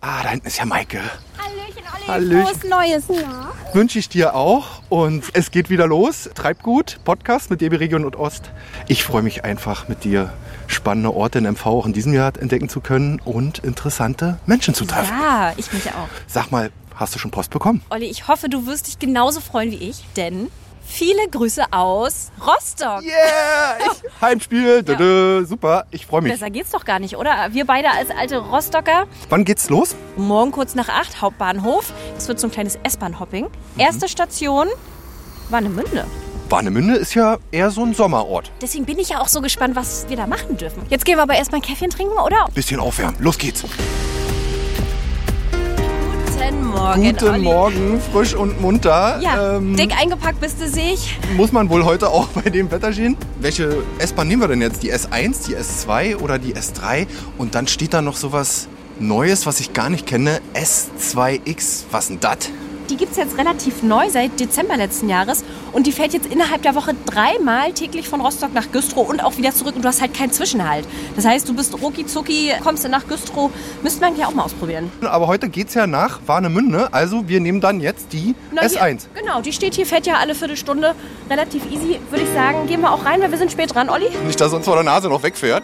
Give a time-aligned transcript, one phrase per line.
[0.00, 1.00] Ah, da hinten ist ja Maike.
[1.38, 2.06] Hallöchen, Olli.
[2.06, 2.46] Hallöchen.
[2.46, 3.04] Frohes Neues.
[3.08, 3.52] Ja.
[3.72, 4.82] Wünsche ich dir auch.
[4.88, 6.30] Und es geht wieder los.
[6.34, 8.50] Treibgut, Podcast mit DB Region und Ost.
[8.86, 10.32] Ich freue mich einfach mit dir
[10.68, 14.84] spannende Orte in MV auch in diesem Jahr entdecken zu können und interessante Menschen zu
[14.84, 15.16] treffen.
[15.18, 16.08] Ja, ich mich auch.
[16.28, 17.82] Sag mal, hast du schon Post bekommen?
[17.90, 20.48] Olli, ich hoffe, du wirst dich genauso freuen wie ich, denn
[20.88, 23.02] viele Grüße aus Rostock.
[23.02, 23.78] Yeah!
[23.78, 26.32] Ich, Heimspiel, dö, dö, super, ich freue mich.
[26.32, 27.48] Besser geht's doch gar nicht, oder?
[27.52, 29.06] Wir beide als alte Rostocker.
[29.28, 29.94] Wann geht's los?
[30.16, 31.92] Morgen kurz nach acht, Hauptbahnhof.
[32.16, 33.48] Es wird so ein kleines S-Bahn-Hopping.
[33.76, 34.66] Erste Station,
[35.50, 36.06] Warnemünde.
[36.48, 38.50] Warnemünde ist ja eher so ein Sommerort.
[38.62, 40.82] Deswegen bin ich ja auch so gespannt, was wir da machen dürfen.
[40.88, 42.46] Jetzt gehen wir aber erstmal ein Käffchen trinken, oder?
[42.54, 43.64] Bisschen aufwärmen, los geht's.
[46.38, 47.42] Guten Morgen, Guten Olli.
[47.42, 49.18] Morgen, frisch und munter.
[49.20, 51.18] Ja, Ähm, dick eingepackt bist du, sehe ich.
[51.36, 53.16] Muss man wohl heute auch bei dem Wetter stehen?
[53.40, 54.82] Welche S-Bahn nehmen wir denn jetzt?
[54.84, 57.06] Die S1, die S2 oder die S3?
[57.38, 58.68] Und dann steht da noch sowas
[59.00, 60.40] Neues, was ich gar nicht kenne.
[60.54, 61.84] S2X.
[61.90, 62.38] Was denn das?
[62.90, 65.44] Die gibt es jetzt relativ neu, seit Dezember letzten Jahres.
[65.72, 69.36] Und die fährt jetzt innerhalb der Woche dreimal täglich von Rostock nach Güstrow und auch
[69.36, 69.76] wieder zurück.
[69.76, 70.86] Und du hast halt keinen Zwischenhalt.
[71.14, 73.50] Das heißt, du bist rucki zucki, kommst du nach Güstrow.
[73.82, 74.90] Müssten wir eigentlich auch mal ausprobieren.
[75.02, 76.88] Aber heute geht's ja nach Warnemünde.
[76.92, 78.78] Also wir nehmen dann jetzt die Na, S1.
[79.12, 80.94] Hier, genau, die steht hier, fährt ja alle Viertelstunde.
[81.28, 82.66] Relativ easy, würde ich sagen.
[82.66, 84.06] Gehen wir auch rein, weil wir sind spät dran, Olli.
[84.26, 85.62] Nicht, dass uns vor der Nase noch wegfährt.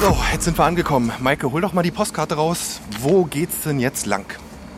[0.00, 1.10] So, jetzt sind wir angekommen.
[1.18, 2.80] Maike, hol doch mal die Postkarte raus.
[3.00, 4.26] Wo geht's denn jetzt lang?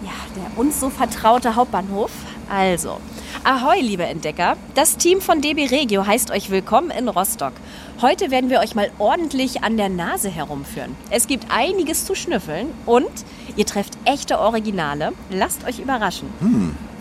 [0.02, 2.12] Ja, der uns so vertraute Hauptbahnhof.
[2.48, 2.98] Also,
[3.42, 4.56] ahoi, liebe Entdecker.
[4.74, 7.52] Das Team von DB Regio heißt euch willkommen in Rostock.
[8.00, 10.94] Heute werden wir euch mal ordentlich an der Nase herumführen.
[11.10, 13.10] Es gibt einiges zu schnüffeln und
[13.56, 15.12] ihr trefft echte Originale.
[15.30, 16.28] Lasst euch überraschen.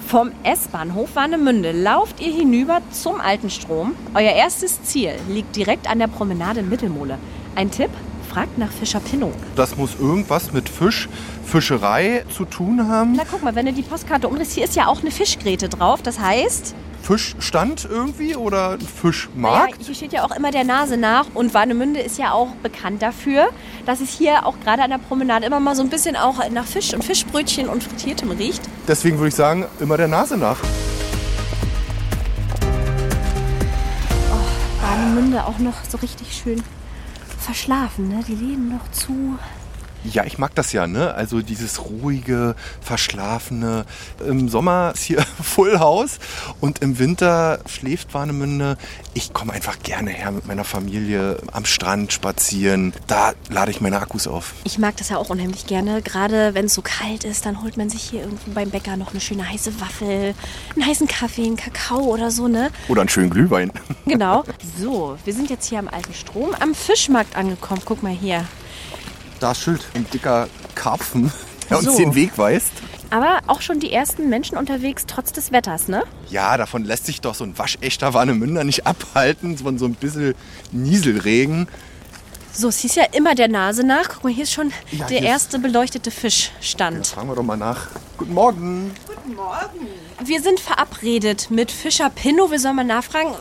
[0.08, 3.94] Vom S-Bahnhof Warnemünde lauft ihr hinüber zum Alten Strom.
[4.16, 7.20] Euer erstes Ziel liegt direkt an der Promenade Mittelmole.
[7.56, 7.92] Ein Tipp?
[8.38, 9.34] Fragt nach Fischer Pinnow.
[9.56, 11.10] Das muss irgendwas mit Fisch,
[11.44, 13.14] Fischerei zu tun haben.
[13.18, 16.04] Na guck mal, wenn du die Postkarte umdrehst, hier ist ja auch eine Fischgräte drauf.
[16.04, 19.84] Das heißt, Fischstand irgendwie oder ein Fischmarkt?
[19.84, 21.26] hier steht ja auch immer der Nase nach.
[21.34, 23.47] Und Warnemünde ist ja auch bekannt dafür,
[23.88, 26.66] dass es hier auch gerade an der Promenade immer mal so ein bisschen auch nach
[26.66, 28.62] Fisch und Fischbrötchen und Frittiertem riecht.
[28.88, 30.59] Deswegen würde ich sagen, immer der Nase nach.
[34.80, 36.62] Warnemünde auch noch so richtig schön
[37.47, 38.22] verschlafen, ne?
[38.28, 39.40] Die Läden noch zu.
[40.13, 41.13] Ja, ich mag das ja, ne?
[41.13, 43.85] Also dieses ruhige, verschlafene.
[44.25, 46.19] Im Sommer ist hier Full House
[46.62, 48.78] und im Winter schläft Warnemünde.
[49.13, 52.94] Ich komme einfach gerne her mit meiner Familie am Strand spazieren.
[53.07, 54.53] Da lade ich meine Akkus auf.
[54.63, 56.01] Ich mag das ja auch unheimlich gerne.
[56.01, 59.12] Gerade wenn es so kalt ist, dann holt man sich hier irgendwo beim Bäcker noch
[59.12, 60.34] eine schöne heiße Waffel,
[60.75, 62.69] einen heißen Kaffee, einen Kakao oder so, ne?
[62.88, 63.72] Oder einen schönen Glühwein.
[64.06, 64.44] Genau.
[64.79, 67.81] So, wir sind jetzt hier am Alten Strom, am Fischmarkt angekommen.
[67.84, 68.46] Guck mal hier.
[69.40, 71.31] Da ist Schild, ein dicker Karpfen,
[71.70, 71.98] der uns So.
[71.98, 72.72] den Weg weist.
[73.09, 76.03] Aber auch schon die ersten Menschen unterwegs, trotz des Wetters, ne?
[76.30, 80.36] Ja, davon lässt sich doch so ein waschechter Warnemünder nicht abhalten, von so ein bisschen
[80.74, 81.68] Nieselregen.
[82.52, 84.09] So, es hieß ja immer der Nase nach.
[84.09, 87.08] Guck mal, hier ist schon Ja, der erste beleuchtete Fischstand.
[87.08, 87.88] Fragen wir doch mal nach.
[88.18, 88.92] Guten Morgen.
[90.26, 92.50] Wir sind verabredet mit Fischer Pinno.
[92.50, 93.36] Wir sollen mal nachfragen,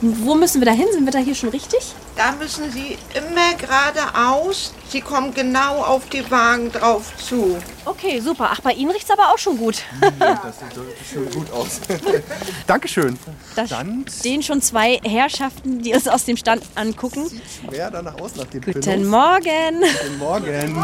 [0.00, 0.86] wo müssen wir da hin?
[0.92, 1.80] Sind wir da hier schon richtig?
[2.16, 4.72] Da müssen Sie immer geradeaus.
[4.88, 7.58] Sie kommen genau auf die Wagen drauf zu.
[7.84, 8.50] Okay, super.
[8.52, 9.82] Ach, bei Ihnen riecht es aber auch schon gut.
[10.18, 11.80] Das sieht schon gut aus.
[12.66, 13.18] Dankeschön.
[13.54, 17.26] Da Dann stehen schon zwei Herrschaften, die uns aus dem Stand angucken.
[17.68, 19.06] schwer danach aus nach dem Guten Pinnus.
[19.08, 19.80] Morgen.
[19.80, 20.76] Guten Morgen.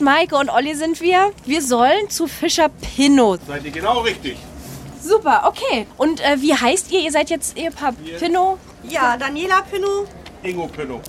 [0.00, 1.32] Maike und Olli sind wir.
[1.44, 3.36] Wir sollen zu Fischer Pinno.
[3.46, 4.38] Seid ihr genau richtig?
[5.02, 5.86] Super, okay.
[5.96, 7.00] Und äh, wie heißt ihr?
[7.00, 8.58] Ihr seid jetzt Ehepaar Pinno?
[8.82, 10.06] Ja, Daniela Pinno.
[10.42, 11.00] Ingo Pinno.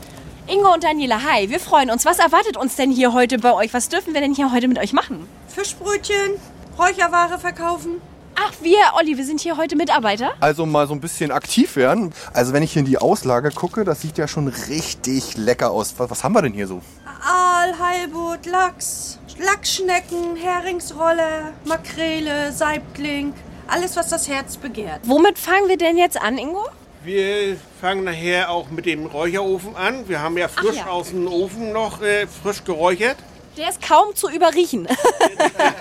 [0.47, 1.49] Ingo und Daniela, hi.
[1.49, 2.05] Wir freuen uns.
[2.05, 3.73] Was erwartet uns denn hier heute bei euch?
[3.73, 5.27] Was dürfen wir denn hier heute mit euch machen?
[5.47, 6.39] Fischbrötchen,
[6.77, 8.01] Räucherware verkaufen.
[8.35, 10.31] Ach, wir, Olli, wir sind hier heute Mitarbeiter.
[10.39, 12.13] Also mal so ein bisschen aktiv werden.
[12.33, 15.93] Also wenn ich hier in die Auslage gucke, das sieht ja schon richtig lecker aus.
[15.97, 16.81] Was, was haben wir denn hier so?
[17.05, 23.33] Aal, Heilbutt, Lachs, Lachsschnecken, Heringsrolle, Makrele, Saibling.
[23.71, 24.99] Alles, was das Herz begehrt.
[25.03, 26.65] Womit fangen wir denn jetzt an, Ingo?
[27.05, 30.09] Wir fangen nachher auch mit dem Räucherofen an.
[30.09, 30.87] Wir haben ja frisch ja.
[30.87, 33.15] aus dem Ofen noch äh, frisch geräuchert.
[33.55, 34.89] Der ist kaum zu überriechen.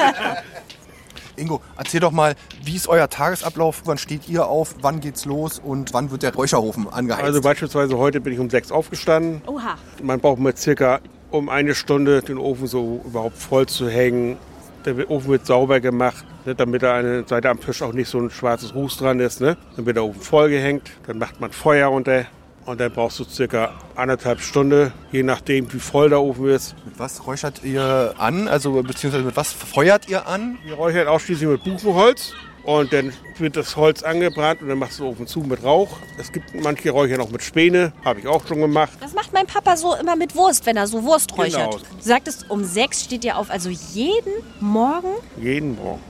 [1.36, 3.82] Ingo, erzähl doch mal, wie ist euer Tagesablauf?
[3.86, 4.76] Wann steht ihr auf?
[4.82, 5.58] Wann geht's los?
[5.58, 7.24] Und wann wird der Räucherhofen angeheizt?
[7.24, 9.42] Also beispielsweise heute bin ich um sechs aufgestanden.
[9.48, 9.76] Oha.
[10.00, 11.00] Man braucht mit circa
[11.32, 14.36] um eine Stunde den Ofen so überhaupt voll zu hängen.
[14.84, 18.18] Der Ofen wird sauber gemacht, ne, damit da eine Seite am Fisch auch nicht so
[18.18, 19.40] ein schwarzes Ruß dran ist.
[19.40, 19.56] Ne?
[19.76, 22.24] Dann wird der Ofen voll gehängt, dann macht man Feuer unter
[22.64, 26.76] Und dann brauchst du circa anderthalb Stunden, je nachdem, wie voll der Ofen ist.
[26.84, 28.48] Mit was räuchert ihr an?
[28.48, 30.56] Also beziehungsweise mit was feuert ihr an?
[30.64, 32.34] Wir räuchern ausschließlich mit Buchenholz.
[32.62, 35.88] Und dann wird das Holz angebrannt und dann machst du den Ofen zu mit Rauch.
[36.18, 38.92] Es gibt manche Räuchern auch mit Späne, habe ich auch schon gemacht.
[39.00, 41.70] Das macht mein Papa so immer mit Wurst, wenn er so Wurst räuchert.
[41.70, 41.76] Genau.
[41.78, 45.08] Du sagtest, um sechs steht ihr auf, also jeden Morgen?
[45.40, 46.02] Jeden Morgen.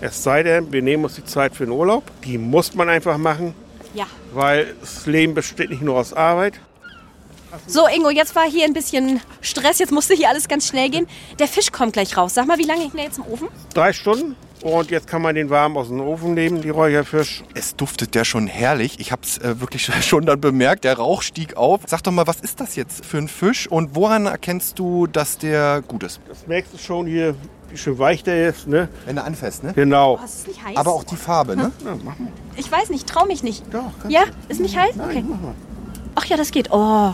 [0.00, 2.02] Es sei denn, wir nehmen uns die Zeit für den Urlaub.
[2.24, 3.54] Die muss man einfach machen,
[3.94, 4.06] Ja.
[4.32, 6.54] weil das Leben besteht nicht nur aus Arbeit.
[7.68, 11.06] So, Ingo, jetzt war hier ein bisschen Stress, jetzt musste hier alles ganz schnell gehen.
[11.38, 12.34] Der Fisch kommt gleich raus.
[12.34, 13.48] Sag mal, wie lange hängt der jetzt im Ofen?
[13.72, 17.42] Drei Stunden und jetzt kann man den warm aus dem Ofen nehmen, die Räucherfisch.
[17.54, 18.98] Es duftet ja schon herrlich.
[18.98, 20.84] Ich habe es äh, wirklich schon dann bemerkt.
[20.84, 21.82] Der Rauch stieg auf.
[21.86, 25.38] Sag doch mal, was ist das jetzt für ein Fisch und woran erkennst du, dass
[25.38, 26.20] der gut ist?
[26.28, 27.34] Das merkst du schon hier,
[27.70, 28.66] wie schön weich der ist.
[28.66, 28.88] Ne?
[29.04, 29.72] Wenn er anfasst, ne?
[29.74, 30.18] Genau.
[30.20, 30.76] Oh, ist nicht heiß?
[30.76, 31.70] Aber auch die Farbe, ne?
[31.84, 32.28] Ja, mach mal.
[32.56, 33.64] ich weiß nicht, trau mich nicht.
[33.72, 34.96] Doch, Ja, ist nicht heiß?
[34.96, 35.24] Nein, Okay.
[35.28, 35.54] mach mal.
[36.16, 36.70] Ach ja, das geht.
[36.70, 37.12] Oh,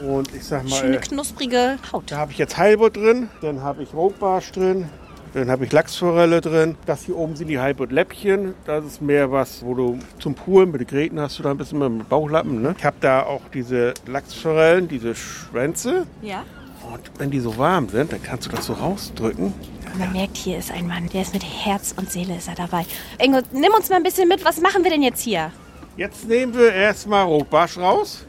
[0.00, 2.04] Und ich sag mal, schöne äh, knusprige Haut.
[2.10, 4.88] da habe ich jetzt Heilbutt drin, dann habe ich Rotbarsch drin,
[5.36, 6.76] dann habe ich Lachsforelle drin.
[6.86, 8.54] Das hier oben sind die Heilbutt-Läppchen.
[8.64, 11.58] Das ist mehr was, wo du zum Poolen mit den Gräten hast du da ein
[11.58, 12.62] bisschen mit Bauchlappen.
[12.62, 12.74] Ne?
[12.78, 16.06] Ich habe da auch diese Lachsforellen, diese Schwänze.
[16.22, 16.42] Ja.
[16.90, 19.52] Und wenn die so warm sind, dann kannst du das so rausdrücken.
[19.98, 22.86] Man merkt, hier ist ein Mann, der ist mit Herz und Seele ist er dabei.
[23.22, 24.42] Ingo, nimm uns mal ein bisschen mit.
[24.42, 25.52] Was machen wir denn jetzt hier?
[25.98, 28.24] Jetzt nehmen wir erstmal Rotbarsch raus.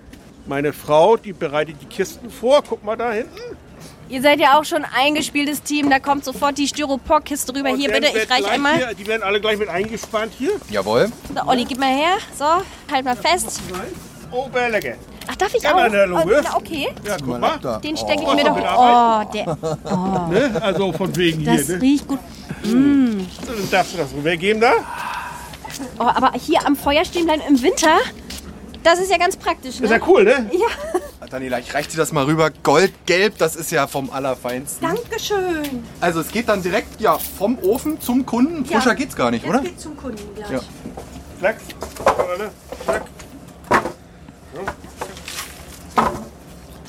[0.46, 2.64] Meine Frau, die bereitet die Kisten vor.
[2.68, 3.56] Guck mal da hinten.
[4.10, 5.90] Ihr seid ja auch schon ein eingespieltes Team.
[5.90, 7.72] Da kommt sofort die Styroporkiste rüber.
[7.72, 8.78] Und Hier bitte, ich reich einmal.
[8.78, 10.52] Hier, die werden alle gleich mit eingespannt hier.
[10.70, 11.12] Jawohl.
[11.34, 12.18] So, Olli, gib mal her.
[12.38, 12.46] So,
[12.94, 13.62] halt mal fest.
[14.32, 14.94] Oh, lecker.
[15.30, 15.90] Ach, darf ich Ja, auch?
[16.08, 16.38] logisch.
[16.40, 16.88] Oh, na, okay.
[17.06, 17.60] Ja, guck mal.
[17.62, 17.80] da.
[17.80, 18.56] Den stecke ich Oh, mir doch.
[18.56, 19.58] mit Oh, der,
[20.52, 20.62] Ne?
[20.62, 21.76] Also von wegen das hier.
[21.76, 21.82] Ne?
[21.82, 22.20] riecht gut.
[22.64, 23.28] Dann
[23.72, 24.72] darfst du das rübergeben da.
[26.00, 27.98] Oh, aber hier am Feuer stehen bleiben im Winter,
[28.84, 30.04] das ist ja ganz praktisch, Ist ja ne?
[30.08, 30.50] cool, ne?
[31.30, 32.52] Daniela, ich reich dir das mal rüber.
[32.64, 34.88] Goldgelb, das ist ja vom Allerfeinsten.
[34.88, 35.84] Dankeschön.
[36.00, 38.64] Also es geht dann direkt ja, vom Ofen zum Kunden.
[38.66, 38.80] Ja.
[38.80, 39.60] Frischer geht's gar nicht, oder?
[39.60, 40.52] geht zum Kunden gleich.
[40.52, 40.62] Ja.
[41.40, 41.58] Schnack.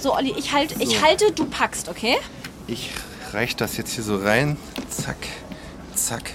[0.01, 2.17] So, Olli, ich, halt, ich halte, du packst, okay?
[2.69, 2.93] Ich
[3.33, 4.57] reich das jetzt hier so rein.
[4.89, 5.17] Zack,
[5.95, 6.31] zack.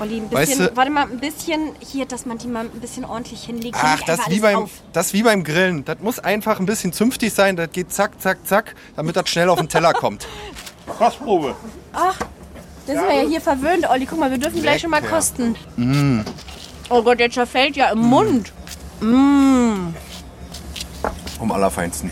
[0.00, 2.80] Olli, ein Weißt bisschen, du- warte mal, ein bisschen, hier, dass man die mal ein
[2.80, 3.76] bisschen ordentlich hinlegt.
[3.80, 4.70] Ach, das wie, beim, auf.
[4.92, 5.84] das wie beim Grillen.
[5.84, 7.56] Das muss einfach ein bisschen zünftig sein.
[7.56, 10.26] Das geht zack, zack, zack, damit das schnell auf den Teller kommt.
[10.86, 11.54] Kostprobe.
[11.92, 12.16] Ach,
[12.86, 14.06] da sind wir ja hier verwöhnt, Olli.
[14.06, 15.16] Guck mal, wir dürfen gleich schon mal Lecker.
[15.16, 15.56] kosten.
[16.88, 18.52] Oh Gott, der zerfällt ja im Mund.
[19.00, 19.92] Vom
[21.52, 22.10] Allerfeinsten.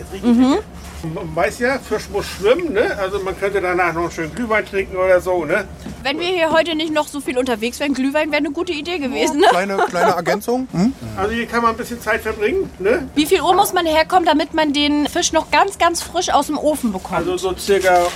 [1.15, 2.97] Man weiß ja, Fisch muss schwimmen, ne?
[2.99, 5.65] Also man könnte danach noch einen schönen Glühwein trinken oder so, ne?
[6.03, 8.99] Wenn wir hier heute nicht noch so viel unterwegs wären, Glühwein wäre eine gute Idee
[8.99, 9.47] gewesen, ne?
[9.51, 10.69] Kleine, kleine Ergänzung.
[10.77, 10.93] Hm?
[11.17, 13.09] Also hier kann man ein bisschen Zeit verbringen, ne?
[13.15, 16.49] Wie viel Uhr muss man herkommen, damit man den Fisch noch ganz, ganz frisch aus
[16.49, 17.15] dem Ofen bekommt?
[17.17, 18.07] Also so circa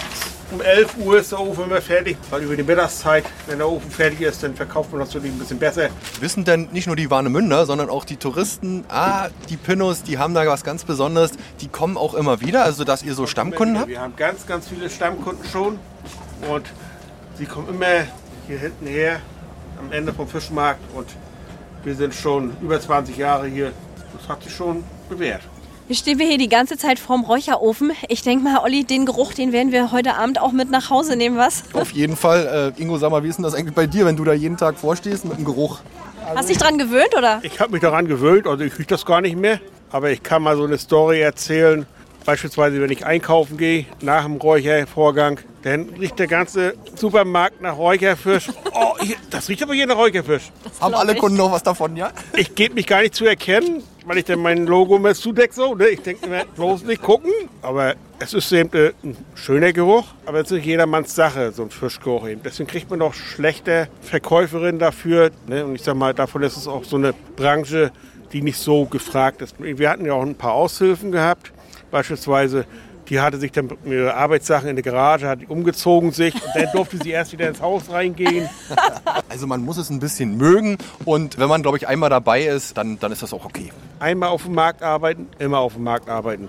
[0.50, 3.90] um 11 Uhr ist der Ofen immer fertig, weil über die Mittagszeit, wenn der Ofen
[3.90, 5.88] fertig ist, dann verkauft man das natürlich ein bisschen besser.
[6.20, 10.34] Wissen denn nicht nur die Warnemünder, sondern auch die Touristen, ah, die Pinnos, die haben
[10.34, 11.32] da was ganz Besonderes.
[11.60, 13.88] Die kommen auch immer wieder, also dass ihr so Stammkunden habt.
[13.88, 15.78] Wir haben ganz, ganz viele Stammkunden schon
[16.50, 16.66] und
[17.36, 18.06] sie kommen immer
[18.46, 19.20] hier hinten her
[19.78, 21.08] am Ende vom Fischmarkt und
[21.84, 23.72] wir sind schon über 20 Jahre hier.
[24.18, 25.42] Das hat sich schon bewährt.
[25.90, 27.90] Jetzt stehen wir hier die ganze Zeit vorm Räucherofen.
[28.06, 31.16] Ich denke mal, Olli, den Geruch, den werden wir heute Abend auch mit nach Hause
[31.16, 31.64] nehmen, was?
[31.72, 32.72] Auf jeden Fall.
[32.78, 34.56] Äh, Ingo, sag mal, wie ist denn das eigentlich bei dir, wenn du da jeden
[34.56, 35.80] Tag vorstehst mit dem Geruch?
[36.32, 37.40] Hast dich dran gewöhnt, oder?
[37.42, 39.58] Ich habe mich daran gewöhnt, also ich rieche das gar nicht mehr.
[39.90, 41.84] Aber ich kann mal so eine Story erzählen.
[42.24, 48.48] Beispielsweise, wenn ich einkaufen gehe, nach dem Räuchervorgang, dann riecht der ganze Supermarkt nach Räucherfisch.
[48.72, 50.52] Oh, hier, das riecht aber hier nach Räucherfisch.
[50.80, 51.14] Haben alle.
[51.16, 52.12] Kunden noch was davon, ja?
[52.36, 55.54] Ich gebe mich gar nicht zu erkennen, weil ich dann mein Logo mir zudecke.
[55.54, 55.88] So, ne?
[55.88, 57.30] Ich denke mir, bloß nicht gucken.
[57.62, 60.06] Aber es ist eben äh, ein schöner Geruch.
[60.26, 62.42] Aber es ist nicht jedermanns Sache, so ein Fischgeruch eben.
[62.42, 65.30] Deswegen kriegt man noch schlechte Verkäuferinnen dafür.
[65.46, 65.64] Ne?
[65.64, 67.92] Und ich sag mal, davon ist es auch so eine Branche,
[68.32, 69.56] die nicht so gefragt ist.
[69.58, 71.52] Wir hatten ja auch ein paar Aushilfen gehabt.
[71.90, 72.66] Beispielsweise,
[73.10, 76.96] die hatte sich dann ihre Arbeitssachen in der Garage, hat umgezogen sich und dann durfte
[77.02, 78.48] sie erst wieder ins Haus reingehen.
[79.28, 82.76] Also man muss es ein bisschen mögen und wenn man, glaube ich, einmal dabei ist,
[82.76, 83.72] dann, dann ist das auch okay.
[84.00, 86.48] Einmal auf dem Markt arbeiten, immer auf dem Markt arbeiten.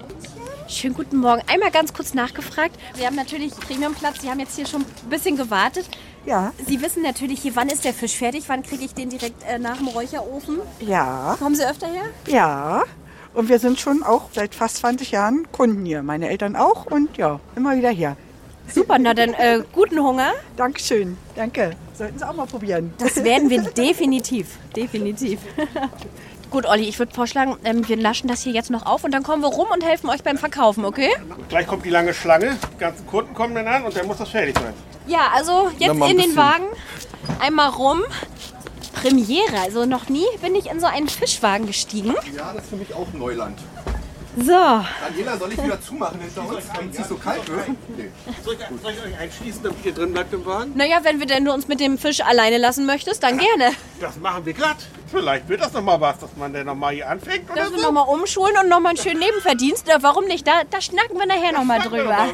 [0.68, 1.42] Schönen guten Morgen.
[1.48, 2.76] Einmal ganz kurz nachgefragt.
[2.96, 4.22] Sie haben natürlich Premiumplatz.
[4.22, 5.86] Sie haben jetzt hier schon ein bisschen gewartet.
[6.26, 8.46] Ja, Sie wissen natürlich hier, wann ist der Fisch fertig?
[8.48, 10.60] Wann kriege ich den direkt äh, nach dem Räucherofen?
[10.80, 12.06] ja, Kommen Sie öfter her?
[12.28, 12.84] ja.
[13.34, 16.04] Und wir sind schon auch seit fast 20 Jahren Kunden hier.
[16.04, 18.18] Meine Eltern auch und ja, immer wieder hier.
[18.68, 20.34] Super, na dann äh, guten Hunger.
[20.56, 21.72] Dankeschön, danke.
[21.94, 22.94] Sollten Sie auch mal probieren.
[23.00, 24.58] Das werden wir definitiv.
[24.76, 25.40] Definitiv.
[26.50, 29.24] Gut, Olli, ich würde vorschlagen, ähm, wir laschen das hier jetzt noch auf und dann
[29.24, 31.10] kommen wir rum und helfen euch beim Verkaufen, okay?
[31.48, 34.30] Gleich kommt die lange Schlange, die ganzen Kunden kommen dann an und dann muss das
[34.30, 34.74] fertig sein.
[35.08, 36.36] Ja, also jetzt in den.
[36.36, 36.66] Wagen.
[37.40, 38.02] Einmal rum.
[39.02, 42.14] Premiere, also noch nie bin ich in so einen Fischwagen gestiegen.
[42.38, 43.58] Ja, das ist für mich auch Neuland.
[44.38, 47.68] So, Daniela, soll ich wieder zumachen hinter uns, damit es nicht so kalt wird?
[47.98, 48.10] Nee.
[48.46, 50.72] Soll ich, soll ich euch einschließen, damit ihr drin bleibt im Wagen?
[50.76, 53.72] naja, wenn wir denn nur uns mit dem Fisch alleine lassen möchtest, dann gerne.
[54.00, 54.78] Das machen wir glatt.
[55.08, 57.72] Vielleicht wird das noch mal was, dass man dann noch mal hier anfängt oder Dass
[57.74, 57.86] wir so.
[57.88, 59.86] nochmal umschulen und nochmal einen schönen Nebenverdienst.
[59.90, 60.48] Ja, warum nicht?
[60.48, 62.30] Da, da schnacken wir nachher nochmal drüber.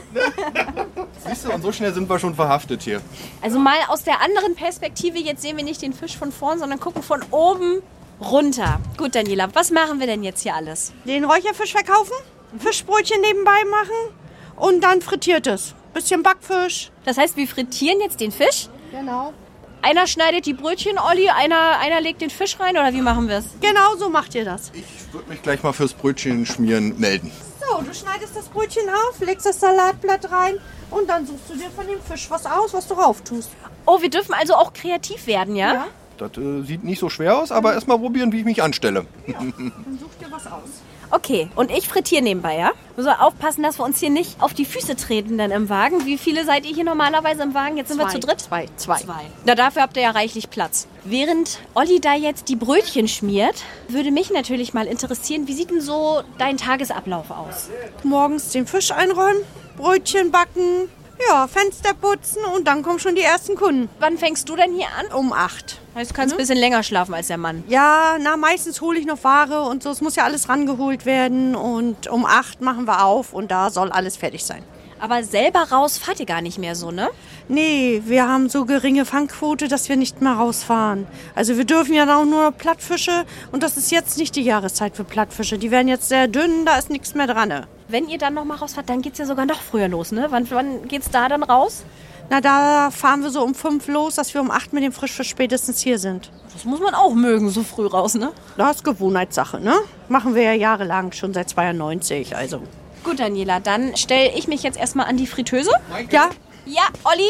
[1.27, 3.01] Siehst du, und so schnell sind wir schon verhaftet hier.
[3.41, 5.17] Also mal aus der anderen Perspektive.
[5.17, 7.81] Jetzt sehen wir nicht den Fisch von vorn, sondern gucken von oben
[8.21, 8.79] runter.
[8.97, 10.93] Gut, Daniela, was machen wir denn jetzt hier alles?
[11.05, 12.13] Den Räucherfisch verkaufen,
[12.59, 14.15] Fischbrötchen nebenbei machen
[14.55, 15.75] und dann frittiertes.
[15.93, 16.91] Bisschen Backfisch.
[17.05, 18.69] Das heißt, wir frittieren jetzt den Fisch.
[18.91, 19.33] Genau.
[19.81, 23.38] Einer schneidet die Brötchen, Olli, einer, einer legt den Fisch rein oder wie machen wir
[23.38, 23.45] es?
[23.62, 24.71] Genau so macht ihr das.
[24.74, 27.31] Ich würde mich gleich mal fürs Brötchen schmieren melden.
[27.59, 30.57] So, du schneidest das Brötchen auf, legst das Salatblatt rein
[30.89, 33.50] und dann suchst du dir von dem Fisch was aus, was du rauf tust.
[33.86, 35.74] Oh, wir dürfen also auch kreativ werden, ja?
[35.74, 35.88] Ja.
[36.17, 39.05] Das äh, sieht nicht so schwer aus, aber erst mal probieren, wie ich mich anstelle.
[39.27, 39.53] Dann
[40.00, 40.81] such dir was aus.
[41.09, 42.71] Okay, und ich frittiere nebenbei, ja?
[42.97, 46.05] Müssen wir aufpassen, dass wir uns hier nicht auf die Füße treten dann im Wagen.
[46.05, 47.77] Wie viele seid ihr hier normalerweise im Wagen?
[47.77, 48.13] Jetzt sind wir Zwei.
[48.13, 48.41] zu dritt?
[48.41, 48.65] Zwei.
[48.75, 49.21] Zwei.
[49.45, 50.88] Na, dafür habt ihr ja reichlich Platz.
[51.05, 55.79] Während Olli da jetzt die Brötchen schmiert, würde mich natürlich mal interessieren, wie sieht denn
[55.81, 57.69] so dein Tagesablauf aus?
[58.03, 59.43] Morgens den Fisch einräumen,
[59.77, 60.89] Brötchen backen,
[61.27, 63.89] ja, Fenster putzen und dann kommen schon die ersten Kunden.
[64.00, 65.07] Wann fängst du denn hier an?
[65.15, 65.79] Um acht.
[65.95, 67.63] Du kannst ein bisschen länger schlafen als der Mann.
[67.67, 69.89] Ja, na, meistens hole ich noch Ware und so.
[69.89, 73.91] Es muss ja alles rangeholt werden und um acht machen wir auf und da soll
[73.91, 74.63] alles fertig sein.
[75.00, 77.09] Aber selber raus fahrt ihr gar nicht mehr so, ne?
[77.47, 81.07] Nee, wir haben so geringe Fangquote, dass wir nicht mehr rausfahren.
[81.36, 84.95] Also wir dürfen ja auch nur noch Plattfische und das ist jetzt nicht die Jahreszeit
[84.95, 85.57] für Plattfische.
[85.57, 87.50] Die werden jetzt sehr dünn, da ist nichts mehr dran.
[87.50, 87.67] ne?
[87.89, 90.27] Wenn ihr dann noch mal rausfahrt, dann geht's ja sogar noch früher los, ne?
[90.29, 91.84] Wann, wann geht's da dann raus?
[92.29, 95.29] Na, da fahren wir so um fünf los, dass wir um acht mit dem Frischfisch
[95.29, 96.29] spätestens hier sind.
[96.53, 98.32] Das muss man auch mögen, so früh raus, ne?
[98.58, 99.75] Das ist Gewohnheitssache, ne?
[100.10, 102.62] Machen wir ja jahrelang, schon seit 92, also.
[103.06, 105.72] Gut, Daniela, dann stelle ich mich jetzt erstmal an die Fritteuse.
[106.12, 106.29] Ja,
[106.65, 107.29] Ja, Olli?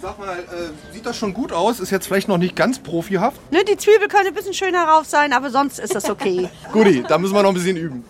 [0.00, 1.80] Sag mal, äh, sieht das schon gut aus?
[1.80, 3.40] Ist jetzt vielleicht noch nicht ganz profihaft?
[3.50, 6.48] ne, die Zwiebel könnte ein bisschen schöner rauf sein, aber sonst ist das okay.
[6.72, 8.04] Guti, da müssen wir noch ein bisschen üben.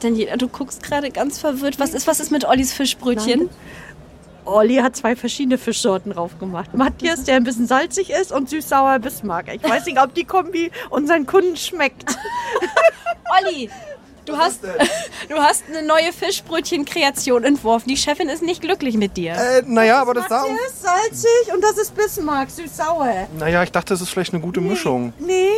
[0.00, 1.78] Daniela, du guckst gerade ganz verwirrt.
[1.78, 3.48] Was ist, was ist mit Ollis Fischbrötchen?
[4.48, 6.74] Olli hat zwei verschiedene Fischsorten drauf gemacht.
[6.74, 9.54] Matthias, der ein bisschen salzig ist, und süß-sauer Bismarck.
[9.54, 12.16] Ich weiß nicht, ob die Kombi unseren Kunden schmeckt.
[13.44, 13.68] Olli,
[14.24, 14.60] du hast,
[15.28, 17.88] du hast eine neue Fischbrötchen-Kreation entworfen.
[17.90, 19.32] Die Chefin ist nicht glücklich mit dir.
[19.34, 20.46] Äh, naja, aber das sah...
[20.46, 23.28] Das ist salzig und das ist Bismarck, süß-sauer.
[23.38, 25.12] Naja, ich dachte, das ist vielleicht eine gute Mischung.
[25.18, 25.50] Nee,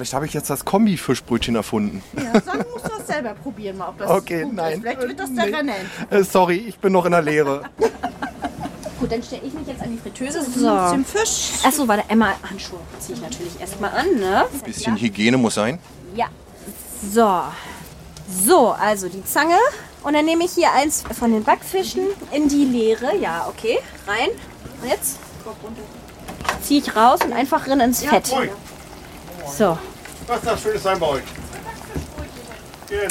[0.00, 2.02] Vielleicht habe ich jetzt das Kombi-Fischbrötchen erfunden.
[2.16, 4.72] ja, dann musst du das selber probieren, mal, ob das Okay, gut nein.
[4.72, 4.80] ist.
[4.80, 5.42] Vielleicht wird das Nee.
[5.50, 5.74] der Rennen.
[6.08, 7.64] Äh, sorry, ich bin noch in der Lehre.
[8.98, 10.40] Gut, dann stelle ich mich jetzt an die Fritteuse.
[10.40, 10.90] Mit So.
[10.92, 11.50] dem Fisch.
[11.64, 14.46] Achso, warte, Emma, Handschuhe ziehe ich natürlich erstmal an, ne?
[14.64, 15.78] Bisschen Hygiene muss sein.
[16.16, 16.28] Ja.
[17.12, 17.42] So.
[18.46, 19.58] So, also die Zange.
[20.02, 23.14] Und dann nehme ich hier eins von den Backfischen in die Leere.
[23.18, 23.78] Ja, okay.
[24.06, 24.30] Rein.
[24.82, 25.18] Und jetzt
[26.62, 28.32] ziehe ich raus und einfach rein ins Fett.
[29.58, 29.76] So.
[30.30, 31.22] Was darf Schönes sein bei euch?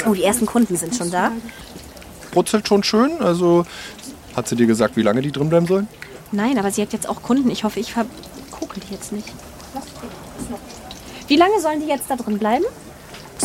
[0.06, 1.32] Oh, die ersten Kunden sind schon da.
[2.30, 3.20] Brutzelt schon schön.
[3.20, 3.66] Also
[4.34, 5.86] hat sie dir gesagt, wie lange die drin bleiben sollen?
[6.32, 7.50] Nein, aber sie hat jetzt auch Kunden.
[7.50, 9.28] Ich hoffe, ich verkuckel die jetzt nicht.
[11.28, 12.64] Wie lange sollen die jetzt da drin bleiben?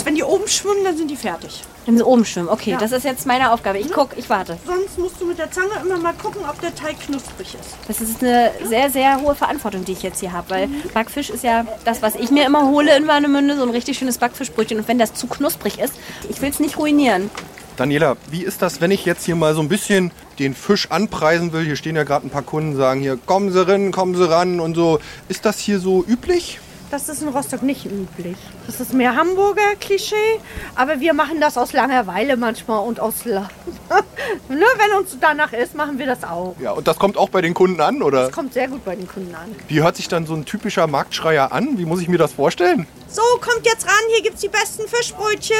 [0.05, 1.63] Wenn die oben schwimmen, dann sind die fertig.
[1.85, 2.49] Wenn sie oben schwimmen.
[2.49, 2.77] Okay, Ja.
[2.77, 3.77] das ist jetzt meine Aufgabe.
[3.79, 4.57] Ich guck, ich warte.
[4.65, 7.75] Sonst musst du mit der Zange immer mal gucken, ob der Teig knusprig ist.
[7.87, 11.43] Das ist eine sehr, sehr hohe Verantwortung, die ich jetzt hier habe, weil Backfisch ist
[11.43, 14.79] ja das, was ich mir immer hole in Warnemünde, so ein richtig schönes Backfischbrötchen.
[14.79, 15.93] Und wenn das zu knusprig ist,
[16.29, 17.29] ich will es nicht ruinieren.
[17.77, 21.51] Daniela, wie ist das, wenn ich jetzt hier mal so ein bisschen den Fisch anpreisen
[21.51, 21.65] will?
[21.65, 24.59] Hier stehen ja gerade ein paar Kunden, sagen hier, kommen Sie ran, kommen Sie ran
[24.61, 24.99] und so.
[25.27, 26.59] Ist das hier so üblich?
[26.95, 28.37] Das ist in Rostock nicht üblich.
[28.67, 30.39] Das ist mehr Hamburger Klischee,
[30.75, 33.49] aber wir machen das aus Langeweile manchmal und aus La
[34.47, 36.55] ne, wenn uns danach ist, machen wir das auch.
[36.61, 38.27] Ja, und das kommt auch bei den Kunden an, oder?
[38.27, 39.53] Das kommt sehr gut bei den Kunden an.
[39.67, 41.77] Wie hört sich dann so ein typischer Marktschreier an?
[41.77, 42.87] Wie muss ich mir das vorstellen?
[43.09, 45.57] So, kommt jetzt ran, hier gibt's die besten Fischbrötchen.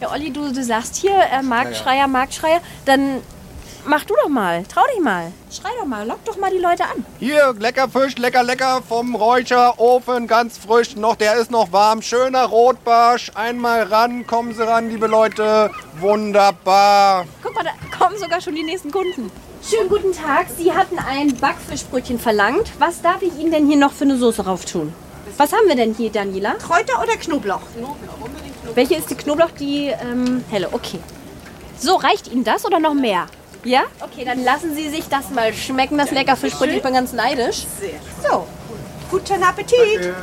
[0.00, 3.22] Ja, Olli, du, du sagst hier äh, Marktschreier, Marktschreier, dann
[3.86, 5.32] mach du doch mal, trau dich mal.
[5.50, 7.04] Schrei doch mal, lock doch mal die Leute an.
[7.18, 12.02] Hier, lecker Fisch, lecker, lecker vom Räucherofen, ganz frisch noch, der ist noch warm.
[12.02, 15.70] Schöner Rotbarsch, einmal ran, kommen Sie ran, liebe Leute.
[16.00, 17.26] Wunderbar.
[17.42, 19.30] Guck mal, da kommen sogar schon die nächsten Kunden.
[19.62, 22.70] Schönen guten Tag, Sie hatten ein Backfischbrötchen verlangt.
[22.78, 24.92] Was darf ich Ihnen denn hier noch für eine Soße rauf tun?
[25.38, 26.54] Was haben wir denn hier, Daniela?
[26.54, 27.60] Kräuter oder Knoblauch?
[28.74, 29.50] Welche ist die Knoblauch?
[29.58, 31.00] Die ähm, helle, okay.
[31.78, 33.26] So, reicht Ihnen das oder noch mehr?
[33.66, 33.82] Ja?
[34.00, 36.76] Okay, dann lassen Sie sich das mal schmecken, das lecker Fischbrötchen.
[36.76, 37.66] Ich bin ganz neidisch.
[38.22, 38.46] So,
[39.10, 40.14] guten Appetit.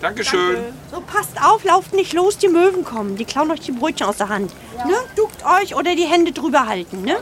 [0.00, 0.58] Dankeschön.
[0.90, 3.16] So, passt auf, lauft nicht los, die Möwen kommen.
[3.16, 4.52] Die klauen euch die Brötchen aus der Hand.
[4.84, 4.94] Ne?
[5.16, 7.02] Duckt euch oder die Hände drüber halten.
[7.02, 7.16] Ne?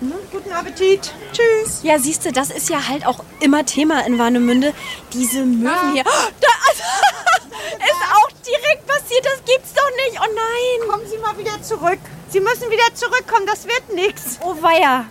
[0.00, 0.12] Ne?
[0.30, 1.12] Guten Appetit.
[1.32, 1.80] Tschüss.
[1.82, 4.74] Ja, siehst du, das ist ja halt auch immer Thema in Warnemünde.
[5.14, 6.04] Diese Möwen hier.
[6.06, 6.72] Oh, da
[7.86, 10.20] ist auch direkt passiert, das gibt's doch nicht.
[10.20, 10.90] Oh nein.
[10.90, 11.98] Kommen Sie mal wieder zurück.
[12.28, 14.38] Sie müssen wieder zurückkommen, das wird nichts.
[14.42, 15.06] Oh weia.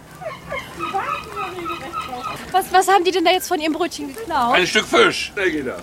[2.51, 4.53] Was, was haben die denn da jetzt von ihrem Brötchen geklaut?
[4.55, 5.31] Ein Stück Fisch.
[5.33, 5.81] Schnell geht das.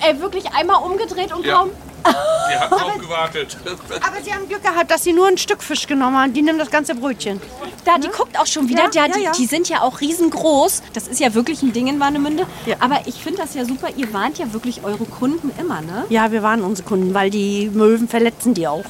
[0.00, 1.56] Ey, wirklich einmal umgedreht und Ja.
[1.58, 1.70] kaum.
[2.48, 3.56] Wir hatten auch gewartet.
[3.64, 6.34] Aber Sie haben Glück gehabt, dass Sie nur ein Stück Fisch genommen haben.
[6.34, 7.40] Die nehmen das ganze Brötchen.
[7.86, 8.84] Da, die guckt auch schon wieder.
[8.84, 9.32] Ja, Ja, ja, die, ja.
[9.32, 10.82] die sind ja auch riesengroß.
[10.92, 12.46] Das ist ja wirklich ein Ding in Warnemünde.
[12.66, 12.76] Ja.
[12.80, 13.88] Aber ich finde das ja super.
[13.96, 16.04] Ihr warnt ja wirklich eure Kunden immer, ne?
[16.10, 18.84] Ja, wir waren unsere Kunden, weil die Möwen verletzen die auch.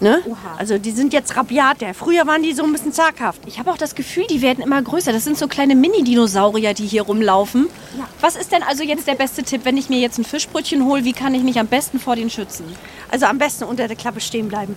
[0.00, 0.22] Ne?
[0.58, 1.94] Also die sind jetzt rabiater.
[1.94, 3.40] Früher waren die so ein bisschen zaghaft.
[3.46, 5.12] Ich habe auch das Gefühl, die werden immer größer.
[5.12, 7.68] Das sind so kleine Mini-Dinosaurier, die hier rumlaufen.
[8.20, 11.04] Was ist denn also jetzt der beste Tipp, wenn ich mir jetzt ein Fischbrötchen hole?
[11.04, 12.64] Wie kann ich mich am besten vor denen schützen?
[13.10, 14.76] Also am besten unter der Klappe stehen bleiben.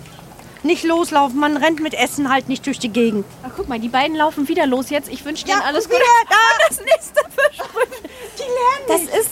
[0.64, 3.26] Nicht loslaufen, man rennt mit Essen halt nicht durch die Gegend.
[3.44, 5.08] Ach, guck mal, die beiden laufen wieder los jetzt.
[5.10, 6.00] Ich wünsche denen Ja, alles Gute.
[6.30, 6.36] da.
[6.36, 8.10] Und das nächste Fischbrötchen.
[8.38, 9.32] Die lernen Das ist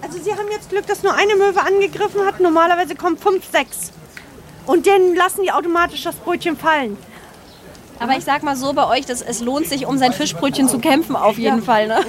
[0.00, 2.40] Also Sie haben jetzt Glück, dass nur eine Möwe angegriffen hat.
[2.40, 3.92] Normalerweise kommen fünf, sechs.
[4.66, 6.96] Und dann lassen die automatisch das Brötchen fallen.
[7.98, 10.78] Aber ich sag mal so bei euch, dass es lohnt sich, um sein Fischbrötchen zu
[10.78, 11.88] kämpfen, auf jeden Fall.
[11.88, 12.00] Ne?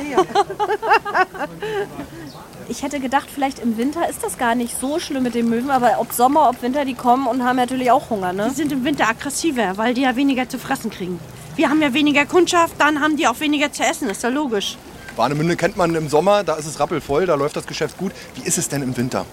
[2.69, 5.69] Ich hätte gedacht, vielleicht im Winter ist das gar nicht so schlimm mit den Möwen,
[5.69, 8.31] aber ob Sommer, ob Winter, die kommen und haben natürlich auch Hunger.
[8.31, 8.49] Die Ne?
[8.51, 11.19] sind im Winter aggressiver, weil die ja weniger zu fressen kriegen.
[11.57, 14.09] Wir haben ja weniger Kundschaft, dann haben die auch weniger zu essen.
[14.09, 14.77] Ist ja logisch.
[15.15, 18.11] Warnemünde kennt man im Sommer, da ist es rappelvoll, da läuft das Geschäft gut.
[18.35, 19.25] Wie ist es denn im Winter?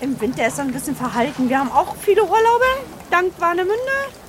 [0.00, 1.48] Im Winter ist er ein bisschen verhalten.
[1.48, 3.76] Wir haben auch viele Urlauber, dank Warnemünde.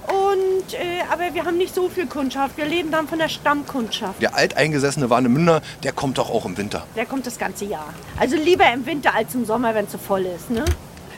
[0.08, 2.56] Und, äh, aber wir haben nicht so viel Kundschaft.
[2.58, 4.22] Wir leben dann von der Stammkundschaft.
[4.22, 6.86] Der alteingesessene Warnemünder, der kommt doch auch im Winter.
[6.96, 7.94] Der kommt das ganze Jahr.
[8.18, 10.50] Also lieber im Winter als im Sommer, wenn es so voll ist.
[10.50, 10.64] Ne?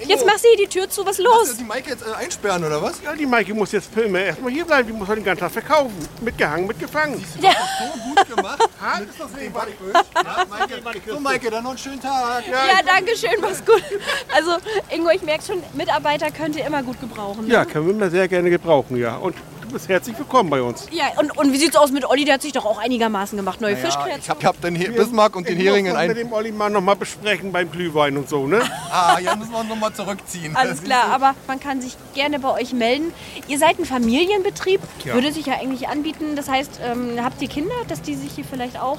[0.06, 1.58] Jetzt mach sie die Tür zu, was ist los?
[1.58, 3.02] die Maike jetzt äh, einsperren, oder was?
[3.04, 4.88] Ja, die Maike muss jetzt Filme erstmal hier bleiben.
[4.88, 5.96] Die muss halt den ganzen Tag verkaufen.
[6.22, 7.24] Mitgehangen, mitgefangen.
[7.36, 8.60] So gut gemacht.
[9.10, 11.02] ist das nicht, ja, Maike.
[11.08, 12.48] So, Maike, dann noch einen schönen Tag.
[12.48, 13.84] Ja, danke schön, mach's gut.
[14.34, 14.58] Also,
[14.90, 17.48] Ingo, ich merke schon, Mitarbeiter könnt ihr immer gut gebrauchen.
[17.48, 17.54] Ne?
[17.54, 19.18] Ja, können wir immer sehr gerne gebrauchen, ja.
[19.18, 20.88] Und du bist herzlich willkommen bei uns.
[20.92, 22.26] Ja, und, und wie sieht's aus mit Olli?
[22.26, 23.62] Der hat sich doch auch einigermaßen gemacht.
[23.62, 24.20] Neue Ja, Fischkreationen.
[24.22, 26.28] ich hab, ich hab den He- Bismarck und den Hering in das mit einen.
[26.28, 28.62] dem Olli mal noch mal besprechen beim Glühwein und so, ne?
[28.92, 30.56] Ah, ja, müssen wir uns nochmal zurückziehen.
[30.56, 33.14] Alles klar, aber man kann sich gerne bei euch melden.
[33.48, 35.14] Ihr seid ein Familienbetrieb, Ja.
[35.14, 36.36] würde sich ja eigentlich anbieten.
[36.36, 38.98] Das heißt, ähm, habt ihr Kinder, dass die sich hier vielleicht auch...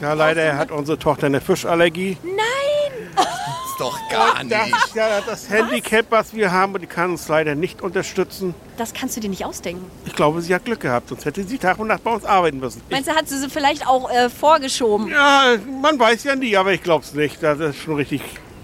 [0.00, 2.12] Ja, leider hat unsere Tochter eine Fischallergie.
[2.12, 3.26] ist
[3.80, 4.94] doch gar Das nicht.
[4.94, 8.54] ja das Handicap, was wir haben, und die kann uns leider nicht unterstützen.
[8.76, 9.84] Das kannst du dir nicht ausdenken.
[10.04, 12.60] Ich glaube, sie hat Glück gehabt, sonst hätte sie Tag und Nacht bei uns arbeiten
[12.60, 12.82] müssen.
[12.90, 15.08] Meinst du, hat sie sie vielleicht auch äh, vorgeschoben?
[15.08, 17.42] ja, man weiß ja nie, aber ich glaube es nicht.
[17.42, 18.22] Das ist schon richtig,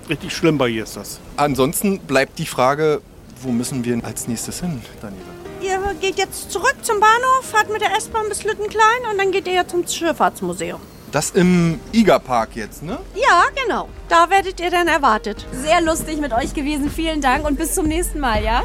[0.09, 1.19] richtig schlimm bei ihr ist das.
[1.37, 3.01] Ansonsten bleibt die Frage,
[3.43, 5.25] wo müssen wir als nächstes hin, Daniela?
[5.63, 9.47] Ihr geht jetzt zurück zum Bahnhof, fahrt mit der S-Bahn bis Lüttenklein und dann geht
[9.49, 10.81] ihr ja zum Schifffahrtsmuseum.
[11.13, 12.99] Das im Igerpark jetzt, ne?
[13.15, 13.89] Ja, genau.
[14.09, 15.47] Da werdet ihr dann erwartet.
[15.53, 16.91] Sehr lustig mit euch gewesen.
[16.91, 18.65] Vielen Dank und bis zum nächsten Mal, ja?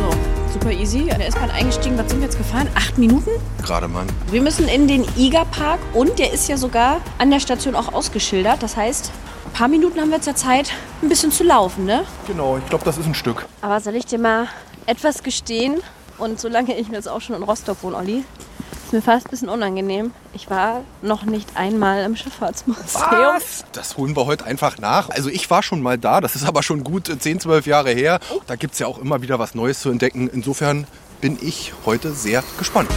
[0.00, 0.10] So,
[0.52, 1.10] super easy.
[1.10, 1.98] An der S-Bahn eingestiegen.
[1.98, 2.68] Was sind wir jetzt gefahren?
[2.74, 3.30] Acht Minuten?
[3.62, 4.06] Gerade Mann.
[4.30, 8.62] Wir müssen in den Igerpark und der ist ja sogar an der Station auch ausgeschildert.
[8.62, 9.10] Das heißt,
[9.44, 10.72] ein paar Minuten haben wir jetzt ja Zeit,
[11.02, 12.04] ein bisschen zu laufen, ne?
[12.26, 13.44] Genau, ich glaube, das ist ein Stück.
[13.60, 14.48] Aber soll ich dir mal
[14.86, 15.82] etwas gestehen?
[16.16, 18.24] Und solange ich jetzt auch schon in Rostock wohne, Olli,
[18.86, 20.12] ist mir fast ein bisschen unangenehm.
[20.32, 23.40] Ich war noch nicht einmal im Schifffahrtsmuseum.
[23.72, 25.10] Das holen wir heute einfach nach.
[25.10, 28.20] Also ich war schon mal da, das ist aber schon gut 10, 12 Jahre her.
[28.46, 30.30] Da gibt es ja auch immer wieder was Neues zu entdecken.
[30.32, 30.86] Insofern
[31.20, 32.88] bin ich heute sehr gespannt.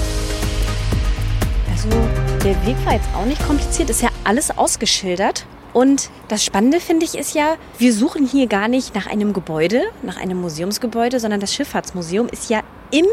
[1.71, 1.89] Also
[2.43, 5.47] der Weg war jetzt auch nicht kompliziert, ist ja alles ausgeschildert.
[5.73, 9.81] Und das Spannende finde ich ist ja, wir suchen hier gar nicht nach einem Gebäude,
[10.03, 13.07] nach einem Museumsgebäude, sondern das Schifffahrtsmuseum ist ja im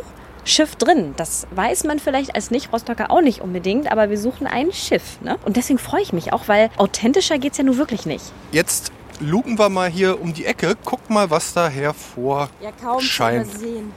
[0.46, 1.12] Schiff drin.
[1.16, 5.20] Das weiß man vielleicht als Nicht-Rostocker auch nicht unbedingt, aber wir suchen ein Schiff.
[5.20, 5.36] Ne?
[5.44, 8.24] Und deswegen freue ich mich auch, weil authentischer geht es ja nun wirklich nicht.
[8.52, 10.74] Jetzt luken wir mal hier um die Ecke.
[10.84, 13.58] Guck mal, was da hervor Ja, kaum scheint.
[13.58, 13.92] sehen.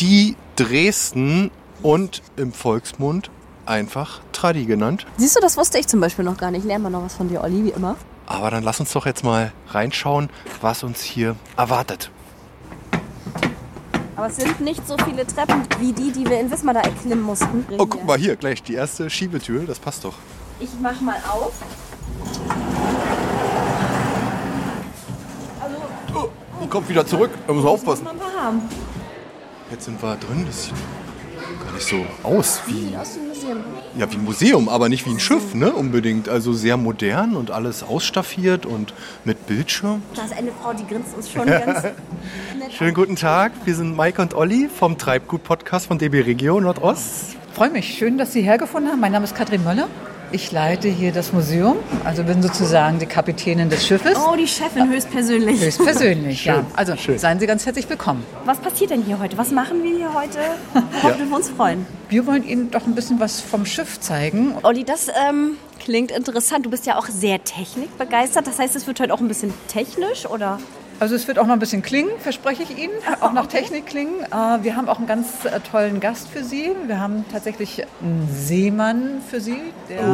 [0.00, 1.50] Die Dresden
[1.82, 3.30] und im Volksmund
[3.64, 5.06] einfach Tradi genannt.
[5.18, 6.64] Siehst du, das wusste ich zum Beispiel noch gar nicht.
[6.64, 7.96] Lernen wir noch was von dir, Olli, wie immer.
[8.26, 12.10] Aber dann lass uns doch jetzt mal reinschauen, was uns hier erwartet.
[14.22, 17.22] Aber es sind nicht so viele Treppen wie die, die wir in Wismar da erklimmen
[17.24, 17.66] mussten.
[17.76, 20.14] Oh, guck mal hier, gleich die erste Schiebetür, das passt doch.
[20.60, 21.52] Ich mach mal auf.
[26.14, 27.32] Oh, kommt wieder zurück.
[27.48, 28.06] Da muss man aufpassen.
[29.72, 30.46] Jetzt sind wir drin.
[30.46, 30.74] Das sieht
[31.64, 33.64] gar nicht so aus wie, Sieht aus dem Museum.
[33.98, 35.72] ja, wie ein Museum, aber nicht wie ein Schiff, ne?
[35.72, 36.28] Unbedingt.
[36.28, 40.02] Also sehr modern und alles ausstaffiert und mit Bildschirm.
[40.14, 41.86] Da ist eine Frau, die grinst uns schon ganz
[42.76, 43.52] Schönen guten Tag.
[43.64, 47.36] Wir sind Mike und Olli vom Treibgut-Podcast von DB Regio Nordost.
[47.54, 47.94] Freue mich.
[47.98, 49.00] Schön, dass Sie hergefunden haben.
[49.00, 49.88] Mein Name ist Katrin Möller.
[50.34, 54.16] Ich leite hier das Museum, also bin sozusagen die Kapitänin des Schiffes.
[54.16, 55.60] Oh, die Chefin höchstpersönlich.
[55.60, 56.64] Höchstpersönlich, ja.
[56.74, 57.18] Also schön.
[57.18, 58.24] seien Sie ganz herzlich willkommen.
[58.46, 59.36] Was passiert denn hier heute?
[59.36, 60.38] Was machen wir hier heute?
[60.72, 61.84] Worauf dürfen wir uns freuen?
[62.08, 64.54] Wir wollen Ihnen doch ein bisschen was vom Schiff zeigen.
[64.62, 66.64] Olli, das ähm, klingt interessant.
[66.64, 68.46] Du bist ja auch sehr technikbegeistert.
[68.46, 70.58] Das heißt, es wird heute auch ein bisschen technisch, oder?
[71.02, 74.22] Also es wird auch noch ein bisschen klingen, verspreche ich Ihnen, auch nach Technik klingen.
[74.30, 76.70] Äh, Wir haben auch einen ganz äh, tollen Gast für Sie.
[76.86, 80.04] Wir haben tatsächlich einen Seemann für Sie, der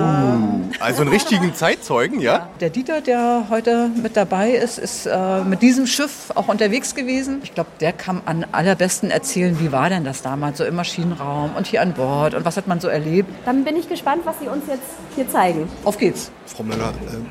[0.80, 2.48] Also einen richtigen Zeitzeugen, ja?
[2.60, 7.40] Der Dieter, der heute mit dabei ist, ist äh, mit diesem Schiff auch unterwegs gewesen.
[7.42, 11.50] Ich glaube, der kann am allerbesten erzählen, wie war denn das damals so im Maschinenraum
[11.54, 13.28] und hier an Bord und was hat man so erlebt.
[13.44, 15.68] Dann bin ich gespannt, was Sie uns jetzt hier zeigen.
[15.84, 16.30] Auf geht's.
[16.46, 17.26] Frau Möller, ähm,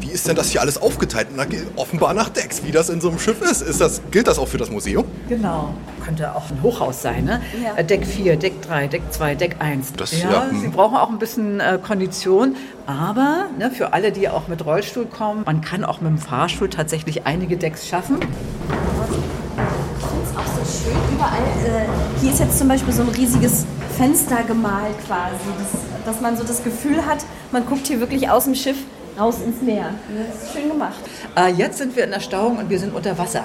[0.00, 1.28] wie ist denn das hier alles aufgeteilt?
[1.34, 1.44] Na,
[1.76, 3.62] offenbar nach Decks, wie das in so einem Schiff ist.
[3.62, 5.04] ist das, gilt das auch für das Museum?
[5.28, 5.74] Genau.
[6.04, 7.40] Könnte auch ein Hochhaus sein, ne?
[7.64, 7.74] Ja.
[7.76, 9.92] Äh, Deck 4, Deck 3, Deck 2, Deck 1.
[9.94, 10.60] Das- ja, ja, hm.
[10.60, 12.54] Sie brauchen auch ein bisschen äh, Kondition.
[12.86, 16.68] Aber ne, für alle, die auch mit Rollstuhl kommen, man kann auch mit dem Fahrstuhl
[16.68, 18.18] tatsächlich einige Decks schaffen.
[18.20, 20.96] Ich finde es auch so schön.
[21.14, 23.64] Überall, äh, hier ist jetzt zum Beispiel so ein riesiges
[23.96, 28.44] Fenster gemalt quasi, das, dass man so das Gefühl hat, man guckt hier wirklich aus
[28.44, 28.76] dem Schiff
[29.18, 29.90] raus ins Meer.
[30.28, 30.98] Das ist schön gemacht.
[31.36, 33.44] Äh, jetzt sind wir in der Stauung und wir sind unter Wasser.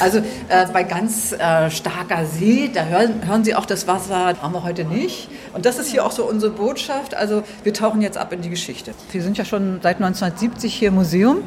[0.00, 4.52] Also äh, bei ganz äh, starker See, da hören, hören Sie auch das Wasser, haben
[4.52, 5.28] wir heute nicht.
[5.54, 7.14] Und das ist hier auch so unsere Botschaft.
[7.14, 8.92] Also wir tauchen jetzt ab in die Geschichte.
[9.12, 11.38] Wir sind ja schon seit 1970 hier im Museum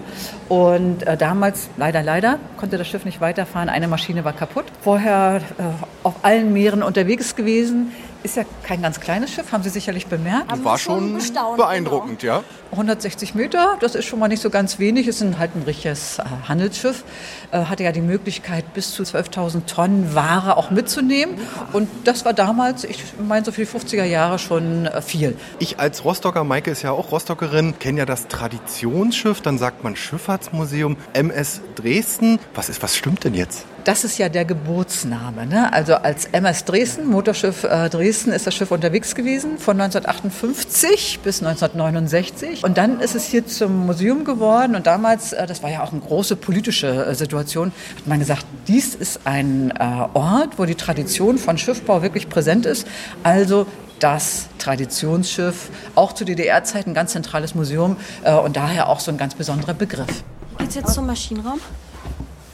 [0.49, 3.69] und äh, damals, leider, leider, konnte das Schiff nicht weiterfahren.
[3.69, 4.65] Eine Maschine war kaputt.
[4.81, 5.63] Vorher äh,
[6.03, 7.91] auf allen Meeren unterwegs gewesen.
[8.23, 10.51] Ist ja kein ganz kleines Schiff, haben Sie sicherlich bemerkt.
[10.51, 11.19] Haben War schon
[11.57, 12.43] beeindruckend, ja?
[12.71, 16.19] 160 Meter, das ist schon mal nicht so ganz wenig, ist ein, halt ein richtiges
[16.19, 17.03] äh, Handelsschiff.
[17.51, 21.35] Äh, hatte ja die Möglichkeit, bis zu 12.000 Tonnen Ware auch mitzunehmen.
[21.73, 25.35] Und das war damals, ich meine, so für die 50er Jahre schon äh, viel.
[25.59, 29.95] Ich als Rostocker, Maike ist ja auch Rostockerin, kenne ja das Traditionsschiff, dann sagt man
[29.95, 32.39] Schifffahrtsmuseum MS Dresden.
[32.53, 33.65] Was ist, was stimmt denn jetzt?
[33.83, 35.47] Das ist ja der Geburtsname.
[35.47, 35.73] Ne?
[35.73, 41.41] Also als MS Dresden, Motorschiff äh, Dresden, ist das Schiff unterwegs gewesen von 1958 bis
[41.41, 42.63] 1969.
[42.63, 44.75] Und dann ist es hier zum Museum geworden.
[44.75, 48.45] Und damals, äh, das war ja auch eine große politische äh, Situation, hat man gesagt,
[48.67, 52.87] dies ist ein äh, Ort, wo die Tradition von Schiffbau wirklich präsent ist.
[53.23, 53.65] Also
[53.97, 59.17] das Traditionsschiff, auch zu DDR-Zeiten ein ganz zentrales Museum äh, und daher auch so ein
[59.17, 60.23] ganz besonderer Begriff.
[60.59, 61.59] Geht's jetzt zum Maschinenraum?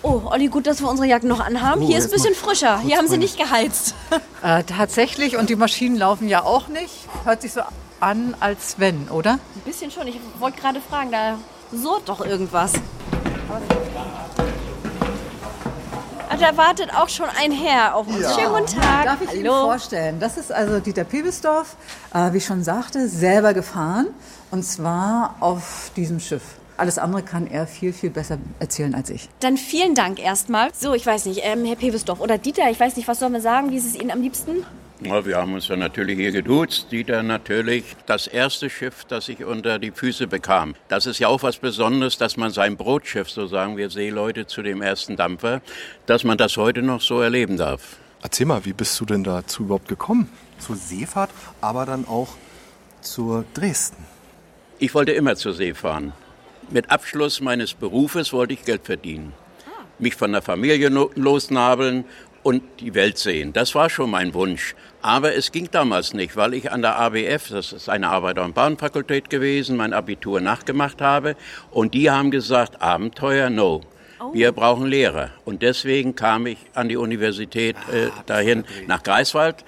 [0.04, 1.82] Oh, Olli, gut, dass wir unsere Jacken noch anhaben.
[1.84, 2.80] Oh, Hier ist ein bisschen frischer.
[2.80, 3.94] Hier haben sie nicht geheizt.
[4.44, 6.94] Äh, tatsächlich, und die Maschinen laufen ja auch nicht.
[7.26, 7.62] Hört sich so
[8.00, 9.32] an, als wenn, oder?
[9.34, 10.08] Ein bisschen schon.
[10.08, 11.40] Ich wollte gerade fragen, da
[11.76, 12.74] surrt doch irgendwas.
[16.30, 18.36] Ah, Da wartet auch schon ein Herr auf uns.
[18.36, 19.06] Schönen guten Tag.
[19.06, 19.66] Darf ich Ihnen Hallo.
[19.66, 20.20] vorstellen?
[20.20, 21.76] Das ist also Dieter Pebesdorf,
[22.14, 24.08] äh, wie ich schon sagte, selber gefahren.
[24.52, 26.44] Und zwar auf diesem Schiff.
[26.78, 29.30] Alles andere kann er viel, viel besser erzählen als ich.
[29.40, 30.70] Dann vielen Dank erstmal.
[30.74, 33.42] So, ich weiß nicht, ähm, Herr Pewesdorf oder Dieter, ich weiß nicht, was sollen wir
[33.42, 33.72] sagen?
[33.72, 34.64] Wie ist es Ihnen am liebsten?
[35.02, 36.88] Ja, wir haben uns ja natürlich hier geduzt.
[36.92, 37.96] Dieter natürlich.
[38.08, 40.74] Das erste Schiff, das ich unter die Füße bekam.
[40.88, 44.64] Das ist ja auch was Besonderes, dass man sein Brotschiff, so sagen wir Seeleute, zu
[44.64, 45.62] dem ersten Dampfer,
[46.08, 47.98] dass man das heute noch so erleben darf.
[48.24, 50.30] Erzähl mal, wie bist du denn dazu überhaupt gekommen?
[50.58, 51.30] Zur Seefahrt,
[51.62, 52.30] aber dann auch
[53.02, 54.04] zur Dresden.
[54.80, 56.14] Ich wollte immer zur See fahren.
[56.70, 59.32] Mit Abschluss meines Berufes wollte ich Geld verdienen.
[60.00, 62.04] Mich von der Familie losnabeln
[62.44, 63.54] und die Welt sehen.
[63.54, 64.76] Das war schon mein Wunsch.
[65.02, 68.54] Aber es ging damals nicht, weil ich an der ABF, das ist eine Arbeiter- und
[68.54, 71.38] Bahnfakultät gewesen, mein Abitur nachgemacht habe.
[71.72, 73.82] Und die haben gesagt, Abenteuer, no.
[74.34, 75.30] Wir brauchen Lehrer.
[75.46, 79.64] Und deswegen kam ich an die Universität äh, dahin nach Greifswald,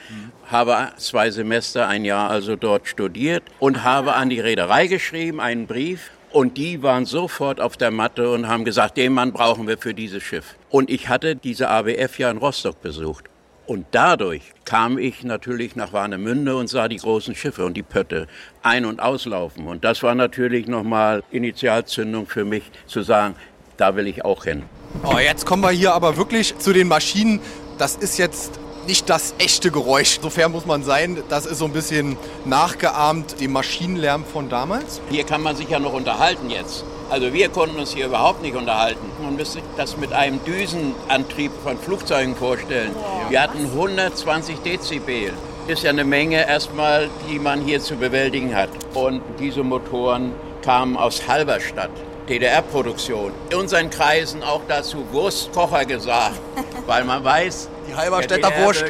[0.48, 5.68] habe zwei Semester, ein Jahr also dort studiert und habe an die Reederei geschrieben, einen
[5.68, 6.12] Brief.
[6.32, 9.96] Und die waren sofort auf der Matte und haben gesagt, den Mann brauchen wir für
[9.96, 10.56] dieses Schiff.
[10.70, 13.26] Und ich hatte diese ABF ja in Rostock besucht.
[13.66, 18.28] Und dadurch kam ich natürlich nach Warnemünde und sah die großen Schiffe und die Pötte
[18.64, 19.68] ein- und auslaufen.
[19.68, 23.36] Und das war natürlich nochmal Initialzündung für mich zu sagen,
[23.78, 24.64] da will ich auch hin.
[25.04, 27.40] Oh, jetzt kommen wir hier aber wirklich zu den Maschinen.
[27.78, 28.60] Das ist jetzt
[28.90, 30.20] nicht das echte Geräusch.
[30.20, 35.00] Sofern muss man sein, das ist so ein bisschen nachgeahmt dem Maschinenlärm von damals.
[35.12, 36.84] Hier kann man sich ja noch unterhalten jetzt.
[37.08, 39.06] Also wir konnten uns hier überhaupt nicht unterhalten.
[39.22, 42.92] Man müsste sich das mit einem Düsenantrieb von Flugzeugen vorstellen.
[43.30, 45.34] Wir hatten 120 Dezibel.
[45.68, 48.70] Ist ja eine Menge erstmal, die man hier zu bewältigen hat.
[48.96, 51.92] Und diese Motoren kamen aus Halberstadt.
[52.28, 53.34] DDR-Produktion.
[53.52, 56.40] In unseren Kreisen auch dazu Wurstkocher gesagt,
[56.88, 58.86] weil man weiß, Die Halberstädter der Wurst.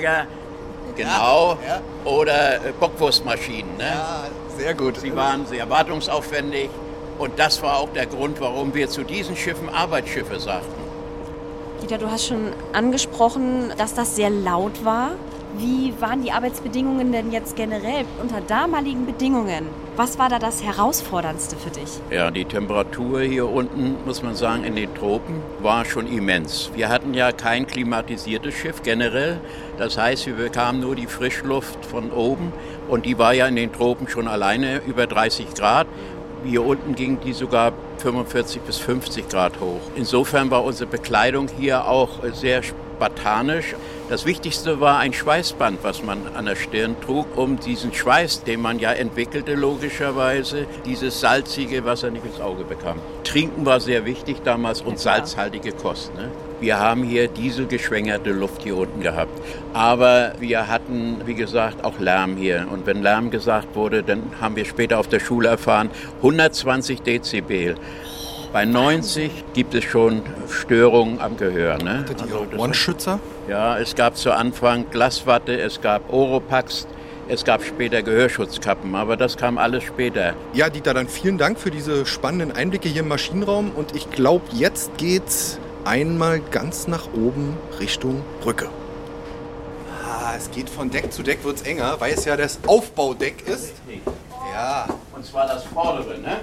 [0.96, 1.58] Genau.
[1.66, 1.82] Ja.
[2.04, 3.78] Oder äh, Bockwurstmaschinen.
[3.78, 3.86] Ne?
[3.86, 4.24] Ja,
[4.58, 4.98] sehr gut.
[4.98, 6.70] Sie waren sehr wartungsaufwendig
[7.18, 10.82] und das war auch der Grund, warum wir zu diesen Schiffen Arbeitsschiffe sagten.
[11.82, 15.12] Dieter, du hast schon angesprochen, dass das sehr laut war.
[15.58, 19.68] Wie waren die Arbeitsbedingungen denn jetzt generell unter damaligen Bedingungen?
[20.00, 22.00] Was war da das Herausforderndste für dich?
[22.10, 26.72] Ja, die Temperatur hier unten, muss man sagen, in den Tropen war schon immens.
[26.74, 29.42] Wir hatten ja kein klimatisiertes Schiff generell.
[29.78, 32.54] Das heißt, wir bekamen nur die Frischluft von oben
[32.88, 35.86] und die war ja in den Tropen schon alleine über 30 Grad.
[36.46, 39.82] Hier unten ging die sogar 45 bis 50 Grad hoch.
[39.98, 43.76] Insofern war unsere Bekleidung hier auch sehr spartanisch.
[44.10, 48.60] Das Wichtigste war ein Schweißband, was man an der Stirn trug, um diesen Schweiß, den
[48.60, 52.98] man ja entwickelte logischerweise, dieses salzige Wasser nicht ins Auge bekam.
[53.24, 56.16] Trinken war sehr wichtig damals und salzhaltige Kost.
[56.16, 56.32] Ne?
[56.60, 59.40] Wir haben hier dieselgeschwängerte Luft hier unten gehabt.
[59.74, 62.66] Aber wir hatten, wie gesagt, auch Lärm hier.
[62.72, 67.76] Und wenn Lärm gesagt wurde, dann haben wir später auf der Schule erfahren, 120 Dezibel.
[68.54, 71.78] Bei 90 gibt es schon Störungen am Gehör.
[71.78, 72.06] Ne?
[72.20, 73.20] Also Ohrenschützer.
[73.50, 76.88] Ja, es gab zu Anfang Glaswatte, es gab Oropax,
[77.28, 80.36] es gab später Gehörschutzkappen, aber das kam alles später.
[80.54, 83.72] Ja, Dieter, dann vielen Dank für diese spannenden Einblicke hier im Maschinenraum.
[83.76, 88.70] Und ich glaube, jetzt geht's einmal ganz nach oben Richtung Brücke.
[90.04, 93.74] Ah, es geht von Deck zu Deck, wird's enger, weil es ja das Aufbaudeck ist.
[94.54, 94.88] Ja.
[95.16, 96.38] Und zwar das vordere, ne?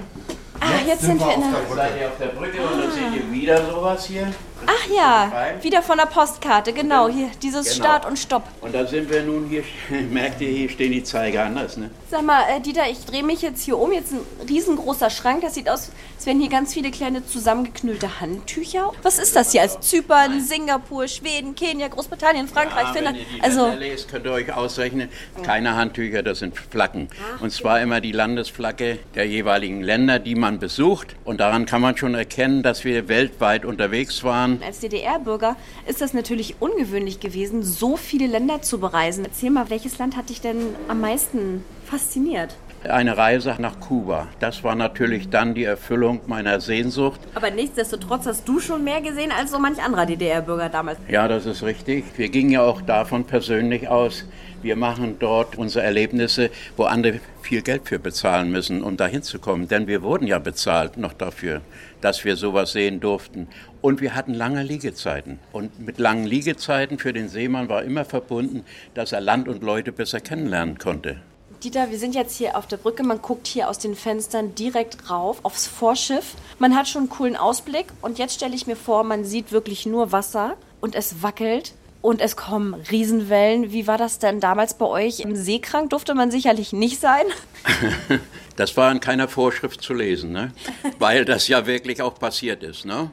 [0.60, 1.50] Ah, jetzt sind wir in der...
[1.50, 4.26] Jetzt seid ihr auf der Brücke und dann seht ihr wieder sowas hier.
[4.64, 5.30] Ach ja,
[5.62, 7.84] wieder von der Postkarte, genau, hier, dieses Genau.
[7.84, 8.44] Start und Stopp.
[8.62, 9.62] Und da sind wir nun hier,
[10.10, 11.90] merkt ihr, hier stehen die Zeiger anders, ne?
[12.10, 13.92] Sag mal, äh, Dieter, ich drehe mich jetzt hier um.
[13.92, 15.42] Jetzt ein riesengroßer Schrank.
[15.42, 18.92] Das sieht aus, als wären hier ganz viele kleine zusammengeknüllte Handtücher.
[19.02, 19.62] Was ist das hier?
[19.62, 23.16] Als Zypern, Singapur, Schweden, Kenia, Großbritannien, Frankreich, Ja, Finnland.
[23.18, 25.08] Wenn ihr die Also, lest, könnt ihr euch ausrechnen,
[25.42, 27.08] keine Handtücher, das sind Flaggen.
[27.40, 31.16] Und zwar immer die Landesflagge der jeweiligen Länder, die man besucht.
[31.24, 34.45] Und daran kann man schon erkennen, dass wir weltweit unterwegs waren.
[34.62, 35.56] Als DDR-Bürger
[35.86, 39.24] ist das natürlich ungewöhnlich gewesen, so viele Länder zu bereisen.
[39.24, 42.56] Erzähl mal, welches Land hat dich denn am meisten fasziniert?
[42.88, 44.28] Eine Reise nach Kuba.
[44.38, 47.20] Das war natürlich dann die Erfüllung meiner Sehnsucht.
[47.34, 50.98] Aber nichtsdestotrotz hast du schon mehr gesehen als so manch anderer DDR-Bürger damals.
[51.08, 52.04] Ja, das ist richtig.
[52.16, 54.24] Wir gingen ja auch davon persönlich aus,
[54.62, 59.38] wir machen dort unsere Erlebnisse, wo andere viel Geld für bezahlen müssen, um dahin zu
[59.38, 59.68] kommen.
[59.68, 61.60] Denn wir wurden ja bezahlt noch dafür,
[62.00, 63.48] dass wir sowas sehen durften.
[63.80, 65.38] Und wir hatten lange Liegezeiten.
[65.52, 69.92] Und mit langen Liegezeiten für den Seemann war immer verbunden, dass er Land und Leute
[69.92, 71.18] besser kennenlernen konnte.
[71.62, 73.02] Dieter, wir sind jetzt hier auf der Brücke.
[73.02, 76.34] Man guckt hier aus den Fenstern direkt rauf aufs Vorschiff.
[76.58, 77.86] Man hat schon einen coolen Ausblick.
[78.02, 81.72] Und jetzt stelle ich mir vor, man sieht wirklich nur Wasser und es wackelt.
[82.02, 83.72] Und es kommen Riesenwellen.
[83.72, 85.20] Wie war das denn damals bei euch?
[85.20, 87.24] Im Seekrank durfte man sicherlich nicht sein.
[88.56, 90.50] Das war in keiner Vorschrift zu lesen, ne?
[90.98, 92.86] weil das ja wirklich auch passiert ist.
[92.86, 93.10] Ne?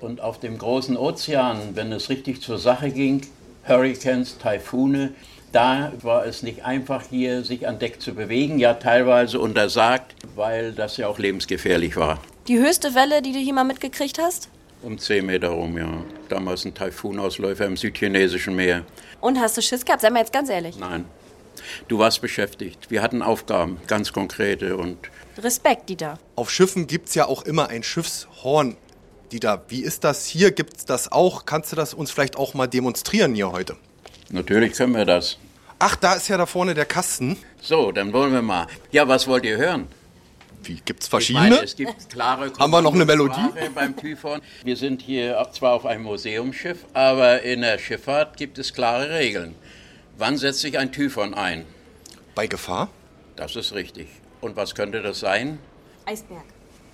[0.00, 3.22] Und auf dem großen Ozean, wenn es richtig zur Sache ging,
[3.66, 5.12] Hurricanes, Taifune,
[5.52, 10.72] da war es nicht einfach hier, sich an Deck zu bewegen, ja teilweise untersagt, weil
[10.72, 12.20] das ja auch lebensgefährlich war.
[12.48, 14.48] Die höchste Welle, die du hier mal mitgekriegt hast?
[14.82, 16.04] Um 10 Meter rum, ja.
[16.28, 18.84] Damals ein Taifunausläufer im südchinesischen Meer.
[19.20, 20.02] Und hast du Schiss gehabt?
[20.02, 20.78] Sei mal jetzt ganz ehrlich.
[20.78, 21.06] Nein.
[21.88, 22.90] Du warst beschäftigt.
[22.90, 24.98] Wir hatten Aufgaben, ganz konkrete und
[25.38, 26.18] Respekt, Dieter.
[26.34, 28.76] Auf Schiffen gibt's ja auch immer ein Schiffshorn.
[29.32, 30.50] Dieter, wie ist das hier?
[30.50, 31.46] Gibt's das auch?
[31.46, 33.76] Kannst du das uns vielleicht auch mal demonstrieren hier heute?
[34.30, 35.38] Natürlich können wir das.
[35.78, 37.36] Ach, da ist ja da vorne der Kasten.
[37.60, 38.66] So, dann wollen wir mal.
[38.92, 39.88] Ja, was wollt ihr hören?
[40.62, 41.50] Wie, gibt's Ich verschiedene?
[41.50, 43.48] meine, es gibt klare Haben wir noch eine Melodie?
[43.74, 44.40] Beim Typhon.
[44.64, 49.54] Wir sind hier zwar auf einem Museumsschiff, aber in der Schifffahrt gibt es klare Regeln.
[50.18, 51.66] Wann setzt sich ein Typhon ein?
[52.34, 52.88] Bei Gefahr?
[53.36, 54.08] Das ist richtig.
[54.40, 55.58] Und was könnte das sein?
[56.06, 56.44] Eisberg.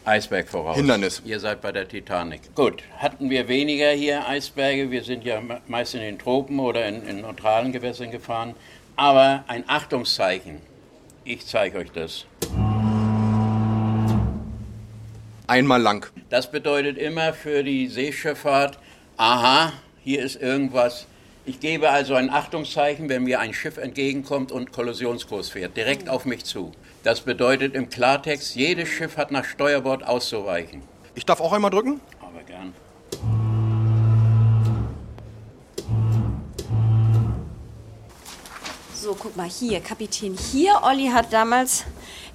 [0.05, 0.77] Eisberg voraus.
[0.77, 1.23] Hindernis.
[1.25, 2.55] Ihr seid bei der Titanic.
[2.55, 4.91] Gut, hatten wir weniger hier Eisberge.
[4.91, 8.55] Wir sind ja me- meist in den Tropen oder in, in neutralen Gewässern gefahren.
[8.97, 10.61] Aber ein Achtungszeichen.
[11.25, 12.27] Ich zeige euch das.
[15.47, 16.11] Einmal lang.
[16.31, 18.79] Das bedeutet immer für die Seeschifffahrt,
[19.17, 21.07] aha, hier ist irgendwas
[21.45, 26.25] Ich gebe also ein Achtungszeichen, wenn mir ein Schiff entgegenkommt und Kollisionskurs fährt, direkt auf
[26.25, 26.73] mich zu.
[27.03, 30.83] Das bedeutet im Klartext, jedes Schiff hat nach Steuerbord auszuweichen.
[31.17, 32.01] Ich darf auch einmal drücken?
[39.03, 40.37] So, guck mal hier, Kapitän.
[40.53, 41.83] Hier, Olli hat damals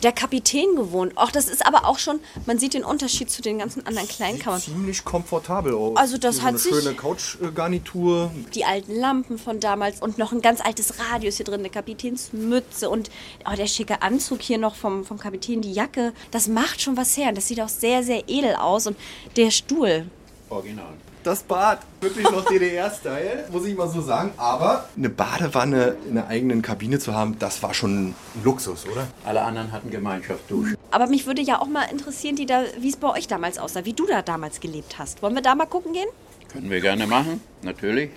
[0.04, 1.14] der Kapitän gewohnt.
[1.16, 4.60] Och, das ist aber auch schon, man sieht den Unterschied zu den ganzen anderen Kleinkammern.
[4.60, 5.96] Ziemlich komfortabel aus.
[5.96, 8.32] Also das so hat eine sich- schöne Couchgarnitur.
[8.54, 11.70] Die alten Lampen von damals und noch ein ganz altes Radio ist hier drin, eine
[11.70, 13.10] Kapitänsmütze und
[13.50, 16.12] oh, der schicke Anzug hier noch vom, vom Kapitän, die Jacke.
[16.32, 18.88] Das macht schon was her und das sieht auch sehr, sehr edel aus.
[18.88, 18.98] Und
[19.38, 20.08] der Stuhl,
[20.50, 20.94] Original.
[21.28, 24.32] Das Bad, wirklich noch DDR-Style, muss ich mal so sagen.
[24.38, 29.10] Aber eine Badewanne in der eigenen Kabine zu haben, das war schon ein Luxus, oder?
[29.26, 30.78] Alle anderen hatten Gemeinschaftsdusche.
[30.90, 34.06] Aber mich würde ja auch mal interessieren, wie es bei euch damals aussah, wie du
[34.06, 35.22] da damals gelebt hast.
[35.22, 36.08] Wollen wir da mal gucken gehen?
[36.48, 38.12] Können wir gerne machen, natürlich.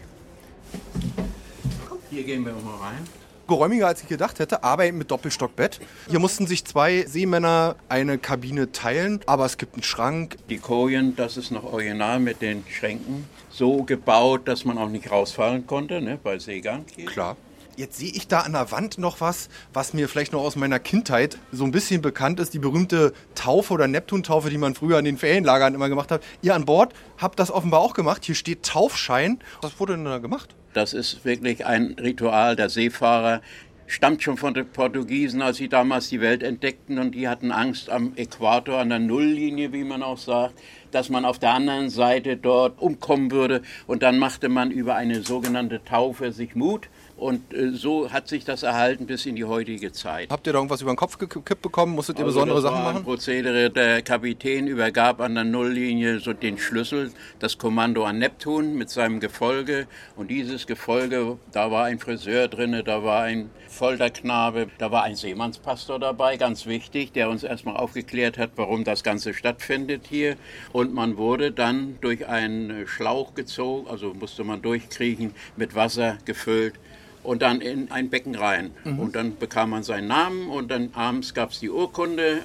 [2.10, 3.08] Hier gehen wir mal rein.
[3.50, 5.80] Geräumiger als ich gedacht hätte, aber eben mit Doppelstockbett.
[6.08, 10.36] Hier mussten sich zwei Seemänner eine Kabine teilen, aber es gibt einen Schrank.
[10.48, 13.26] Die Kojen, das ist noch original mit den Schränken.
[13.50, 16.86] So gebaut, dass man auch nicht rausfallen konnte, ne, bei Seegang.
[17.06, 17.36] Klar.
[17.76, 20.78] Jetzt sehe ich da an der Wand noch was, was mir vielleicht noch aus meiner
[20.78, 22.52] Kindheit so ein bisschen bekannt ist.
[22.52, 26.22] Die berühmte Taufe oder Neptuntaufe, die man früher in den Ferienlagern immer gemacht hat.
[26.42, 28.24] Ihr an Bord habt das offenbar auch gemacht.
[28.24, 29.38] Hier steht Taufschein.
[29.62, 30.54] Was wurde denn da gemacht?
[30.72, 33.40] Das ist wirklich ein Ritual der Seefahrer.
[33.88, 37.90] Stammt schon von den Portugiesen, als sie damals die Welt entdeckten und die hatten Angst
[37.90, 40.54] am Äquator, an der Nulllinie, wie man auch sagt,
[40.92, 43.62] dass man auf der anderen Seite dort umkommen würde.
[43.88, 46.88] Und dann machte man über eine sogenannte Taufe sich Mut.
[47.20, 50.30] Und äh, so hat sich das erhalten bis in die heutige Zeit.
[50.30, 51.94] Habt ihr da irgendwas über den Kopf gekippt bekommen?
[51.94, 53.04] Musstet ihr Also besondere Sachen war ein machen?
[53.04, 53.68] Prozedere.
[53.68, 59.20] Der Kapitän übergab an der Nulllinie so den Schlüssel, das Kommando an Neptun mit seinem
[59.20, 59.86] Gefolge.
[60.16, 65.14] Und dieses Gefolge, da war ein Friseur drin, da war ein Folterknabe, da war ein
[65.14, 70.36] Seemannspastor dabei, ganz wichtig, der uns erstmal aufgeklärt hat, warum das Ganze stattfindet hier.
[70.72, 76.76] Und man wurde dann durch einen Schlauch gezogen, also musste man durchkriechen, mit Wasser gefüllt
[77.22, 78.70] und dann in ein Becken rein.
[78.84, 82.42] Und dann bekam man seinen Namen und dann abends gab es die Urkunde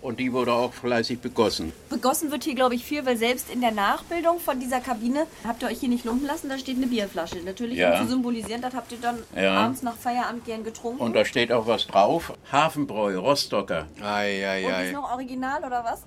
[0.00, 1.72] und die wurde auch fleißig begossen.
[1.90, 5.62] Begossen wird hier, glaube ich, viel, weil selbst in der Nachbildung von dieser Kabine habt
[5.62, 7.38] ihr euch hier nicht lumpen lassen, da steht eine Bierflasche.
[7.44, 7.94] Natürlich, Ja.
[8.00, 9.54] um zu symbolisieren, das habt ihr dann Ja.
[9.64, 11.02] abends nach Feierabend gern getrunken.
[11.02, 12.32] Und da steht auch was drauf.
[12.52, 13.86] Hafenbräu, Rostocker.
[13.96, 14.86] Und Eieiei.
[14.86, 16.02] ist noch original oder was?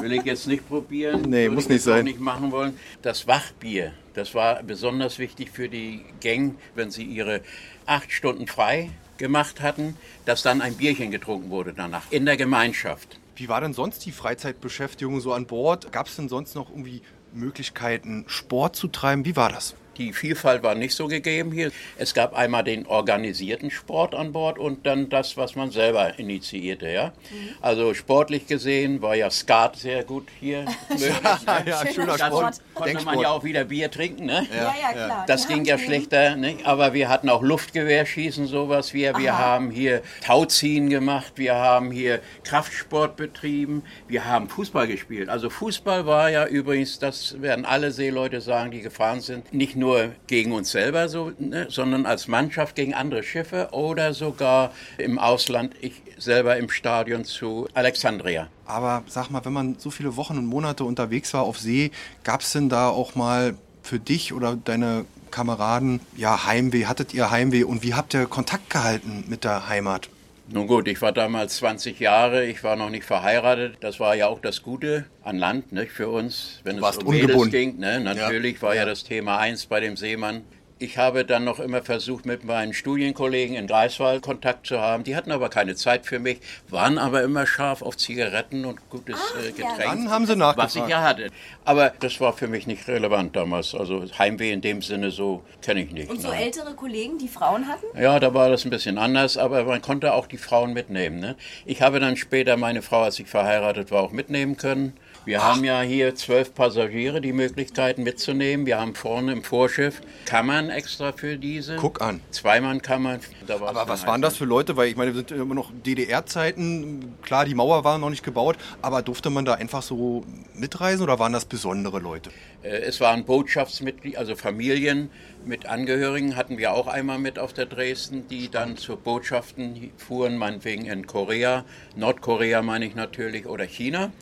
[0.00, 1.22] Will ich jetzt nicht probieren.
[1.22, 2.00] Nee, Würde muss ich nicht sein.
[2.00, 2.78] Auch nicht machen wollen.
[3.02, 7.40] Das Wachbier, das war besonders wichtig für die Gang, wenn sie ihre
[7.86, 13.18] acht Stunden frei gemacht hatten, dass dann ein Bierchen getrunken wurde danach in der Gemeinschaft.
[13.36, 15.92] Wie war denn sonst die Freizeitbeschäftigung so an Bord?
[15.92, 17.02] Gab es denn sonst noch irgendwie
[17.32, 19.24] Möglichkeiten, Sport zu treiben?
[19.24, 19.74] Wie war das?
[19.98, 21.70] Die Vielfalt war nicht so gegeben hier.
[21.98, 26.88] Es gab einmal den organisierten Sport an Bord und dann das, was man selber initiierte.
[26.88, 27.12] Ja?
[27.60, 31.10] Also sportlich gesehen war ja Skat sehr gut hier möglich.
[31.46, 31.64] ne?
[31.66, 32.54] ja, schöner Das Sport.
[32.74, 34.26] konnte man ja auch wieder Bier trinken.
[34.26, 34.46] Ne?
[34.56, 35.24] Ja, ja, klar.
[35.26, 36.64] Das ging ja haben- schlechter, nicht?
[36.64, 38.94] aber wir hatten auch Luftgewehrschießen, sowas.
[38.94, 45.28] Wir, wir haben hier Tauziehen gemacht, wir haben hier Kraftsport betrieben, wir haben Fußball gespielt.
[45.28, 49.87] Also Fußball war ja übrigens, das werden alle Seeleute sagen, die gefahren sind, nicht nur
[50.26, 55.74] gegen uns selber, so, ne, sondern als Mannschaft gegen andere Schiffe oder sogar im Ausland,
[55.80, 58.48] ich selber im Stadion zu Alexandria.
[58.66, 61.90] Aber sag mal, wenn man so viele Wochen und Monate unterwegs war auf See,
[62.24, 66.86] gab es denn da auch mal für dich oder deine Kameraden ja Heimweh?
[66.86, 70.08] Hattet ihr Heimweh und wie habt ihr Kontakt gehalten mit der Heimat?
[70.50, 73.76] Nun gut, ich war damals 20 Jahre, ich war noch nicht verheiratet.
[73.80, 77.10] Das war ja auch das Gute an Land nicht, für uns, wenn es Warst um
[77.10, 77.52] Mädels ungebunden.
[77.52, 77.78] ging.
[77.78, 78.00] Ne?
[78.00, 80.44] Natürlich war ja das Thema eins bei dem Seemann.
[80.80, 85.02] Ich habe dann noch immer versucht, mit meinen Studienkollegen in Greifswald Kontakt zu haben.
[85.02, 86.38] Die hatten aber keine Zeit für mich,
[86.68, 89.78] waren aber immer scharf auf Zigaretten und gutes äh, Getränk.
[89.78, 90.90] Dann haben sie Was ich nachgefragt.
[90.90, 91.30] ja hatte.
[91.64, 93.74] Aber das war für mich nicht relevant damals.
[93.74, 96.10] Also Heimweh in dem Sinne so kenne ich nicht.
[96.10, 96.42] Und so nein.
[96.42, 97.86] ältere Kollegen, die Frauen hatten?
[98.00, 101.18] Ja, da war das ein bisschen anders, aber man konnte auch die Frauen mitnehmen.
[101.18, 101.34] Ne?
[101.66, 104.96] Ich habe dann später meine Frau, als ich verheiratet war, auch mitnehmen können.
[105.24, 108.64] Wir haben ja hier zwölf Passagiere, die Möglichkeiten mitzunehmen.
[108.66, 111.76] Wir haben vorne im Vorschiff Kammern extra für diese.
[111.76, 112.20] Guck an.
[112.30, 113.20] Zweimann-Kammern.
[113.46, 114.76] Aber was halt waren das für Leute?
[114.76, 117.14] Weil ich meine, wir sind immer noch DDR-Zeiten.
[117.22, 121.18] Klar, die Mauer war noch nicht gebaut, aber durfte man da einfach so mitreisen oder
[121.18, 122.30] waren das besondere Leute?
[122.62, 125.10] Äh, Es waren Botschaftsmitglieder, also Familien
[125.44, 130.36] mit Angehörigen hatten wir auch einmal mit auf der Dresden, die dann zu Botschaften fuhren,
[130.36, 131.64] meinetwegen in Korea,
[131.96, 134.12] Nordkorea meine ich natürlich, oder China,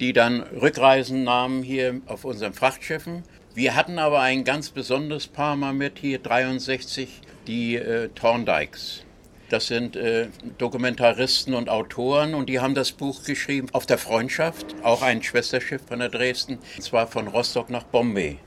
[0.00, 3.22] die dann Rückreisen nahmen hier auf unseren Frachtschiffen.
[3.54, 9.04] Wir hatten aber ein ganz besonderes Paar mal mit hier 63, die äh, Thorndikes.
[9.50, 14.74] Das sind äh, Dokumentaristen und Autoren und die haben das Buch geschrieben auf der Freundschaft,
[14.82, 18.38] auch ein Schwesterschiff von der Dresden, und zwar von Rostock nach Bombay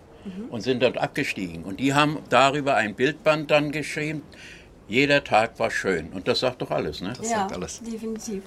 [0.49, 1.63] und sind dort abgestiegen.
[1.63, 4.23] Und die haben darüber ein Bildband dann geschrieben.
[4.87, 6.09] Jeder Tag war schön.
[6.09, 7.13] Und das sagt doch alles, ne?
[7.17, 7.81] Das sagt alles.
[7.81, 8.43] definitiv.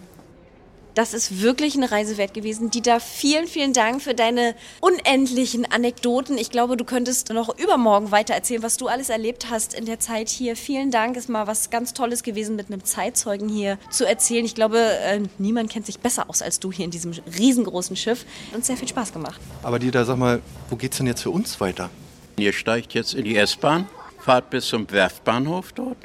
[0.98, 2.70] Das ist wirklich eine Reise wert gewesen.
[2.70, 6.36] Dieter, vielen, vielen Dank für deine unendlichen Anekdoten.
[6.36, 10.00] Ich glaube, du könntest noch übermorgen weiter erzählen, was du alles erlebt hast in der
[10.00, 10.56] Zeit hier.
[10.56, 11.16] Vielen Dank.
[11.16, 14.44] Ist mal was ganz Tolles gewesen, mit einem Zeitzeugen hier zu erzählen.
[14.44, 18.26] Ich glaube, äh, niemand kennt sich besser aus als du hier in diesem riesengroßen Schiff.
[18.48, 19.40] Hat uns sehr viel Spaß gemacht.
[19.62, 21.90] Aber Dieter, sag mal, wo geht's denn jetzt für uns weiter?
[22.38, 23.86] Ihr steigt jetzt in die S-Bahn,
[24.18, 25.98] fahrt bis zum Werftbahnhof dort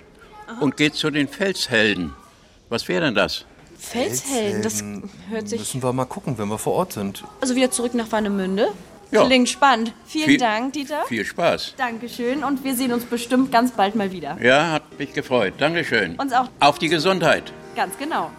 [0.60, 2.14] und geht zu den Felshelden.
[2.70, 3.48] Was wäre denn das?
[3.84, 4.84] Felshelden, das
[5.30, 5.60] hört sich.
[5.60, 7.24] Müssen wir mal gucken, wenn wir vor Ort sind.
[7.42, 8.70] Also wieder zurück nach Warnemünde.
[9.12, 9.26] Ja.
[9.26, 9.94] Klingt spannend.
[10.06, 11.04] Vielen Viel- Dank, Dieter.
[11.08, 11.76] Viel Spaß.
[11.78, 14.38] Dankeschön und wir sehen uns bestimmt ganz bald mal wieder.
[14.42, 15.54] Ja, hat mich gefreut.
[15.60, 16.16] Dankeschön.
[16.16, 16.50] Uns auch.
[16.60, 17.54] Auf die Gesundheit.
[17.76, 18.32] Ganz genau.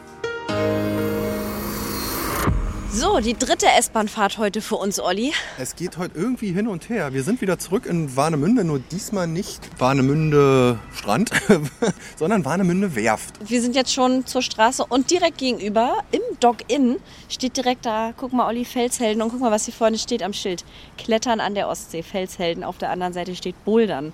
[2.94, 5.32] So, die dritte S-Bahn-Fahrt heute für uns, Olli.
[5.58, 7.12] Es geht heute irgendwie hin und her.
[7.12, 11.32] Wir sind wieder zurück in Warnemünde, nur diesmal nicht Warnemünde Strand,
[12.16, 13.50] sondern Warnemünde Werft.
[13.50, 18.32] Wir sind jetzt schon zur Straße und direkt gegenüber im Dock-In steht direkt da, guck
[18.32, 20.64] mal, Olli, Felshelden und guck mal, was hier vorne steht am Schild.
[20.96, 22.62] Klettern an der Ostsee, Felshelden.
[22.62, 24.12] Auf der anderen Seite steht Bouldern.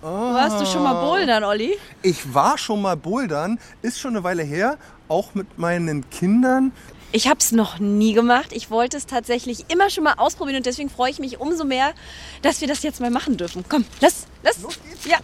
[0.00, 1.76] Warst du schon mal Bouldern, Olli?
[2.02, 4.78] Ich war schon mal bouldern, ist schon eine Weile her,
[5.08, 6.70] auch mit meinen Kindern.
[7.12, 8.48] Ich habe es noch nie gemacht.
[8.52, 11.92] Ich wollte es tatsächlich immer schon mal ausprobieren und deswegen freue ich mich umso mehr,
[12.42, 13.64] dass wir das jetzt mal machen dürfen.
[13.68, 14.58] Komm, lass, lass.
[15.04, 15.18] Ja.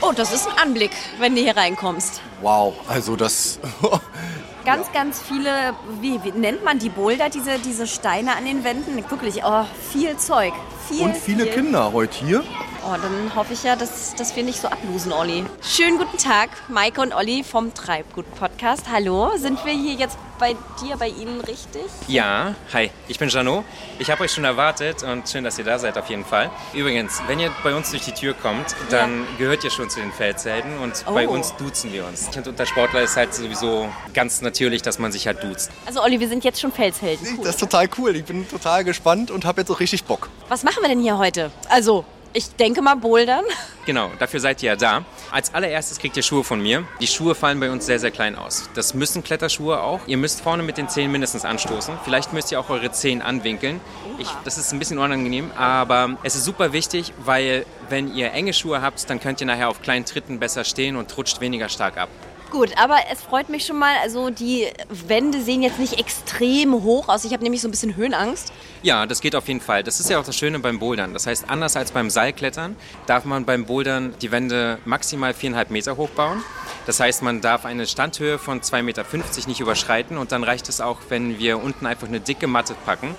[0.00, 2.20] Oh, das ist ein Anblick, wenn du hier reinkommst.
[2.40, 3.58] Wow, also das.
[4.64, 8.96] Ganz, ganz viele, wie, wie nennt man die Boulder, diese, diese Steine an den Wänden?
[9.10, 10.52] Wirklich, oh, viel Zeug.
[10.88, 11.52] Viel, und viele viel.
[11.54, 12.42] Kinder heute hier.
[12.84, 15.44] Oh, dann hoffe ich ja, dass, dass wir nicht so ablosen, Olli.
[15.62, 18.86] Schönen guten Tag, Maike und Olli vom Treibgut-Podcast.
[18.92, 21.82] Hallo, sind wir hier jetzt bei dir, bei Ihnen richtig?
[22.08, 23.62] Ja, hi, ich bin Jano.
[24.00, 26.50] Ich habe euch schon erwartet und schön, dass ihr da seid auf jeden Fall.
[26.74, 30.10] Übrigens, wenn ihr bei uns durch die Tür kommt, dann gehört ihr schon zu den
[30.12, 31.34] Felshelden und bei Oh.
[31.34, 32.28] uns duzen wir uns.
[32.36, 35.70] Und unter Sportler ist halt sowieso ganz natürlich, dass man sich halt duzt.
[35.86, 37.24] Also Olli, wir sind jetzt schon Felshelden.
[37.38, 37.44] Cool.
[37.44, 38.16] Das ist total cool.
[38.16, 40.28] Ich bin total gespannt und habe jetzt auch richtig Bock.
[40.48, 41.50] Was machen wir denn hier heute?
[41.68, 42.04] Also,
[42.34, 43.44] ich denke mal Bouldern.
[43.84, 45.04] Genau, dafür seid ihr ja da.
[45.30, 46.84] Als allererstes kriegt ihr Schuhe von mir.
[47.00, 48.70] Die Schuhe fallen bei uns sehr, sehr klein aus.
[48.74, 50.00] Das müssen Kletterschuhe auch.
[50.06, 51.98] Ihr müsst vorne mit den Zehen mindestens anstoßen.
[52.04, 53.80] Vielleicht müsst ihr auch eure Zehen anwinkeln.
[54.18, 58.52] Ich, das ist ein bisschen unangenehm, aber es ist super wichtig, weil wenn ihr enge
[58.52, 61.98] Schuhe habt, dann könnt ihr nachher auf kleinen Tritten besser stehen und rutscht weniger stark
[61.98, 62.08] ab.
[62.52, 63.94] Gut, aber es freut mich schon mal.
[64.02, 67.24] Also die Wände sehen jetzt nicht extrem hoch aus.
[67.24, 68.52] Ich habe nämlich so ein bisschen Höhenangst.
[68.82, 69.82] Ja, das geht auf jeden Fall.
[69.82, 71.14] Das ist ja auch das Schöne beim Bouldern.
[71.14, 72.76] Das heißt, anders als beim Seilklettern
[73.06, 76.44] darf man beim Bouldern die Wände maximal viereinhalb Meter hoch bauen.
[76.84, 79.04] Das heißt, man darf eine Standhöhe von 2,50 Meter
[79.46, 83.14] nicht überschreiten und dann reicht es auch, wenn wir unten einfach eine dicke Matte packen.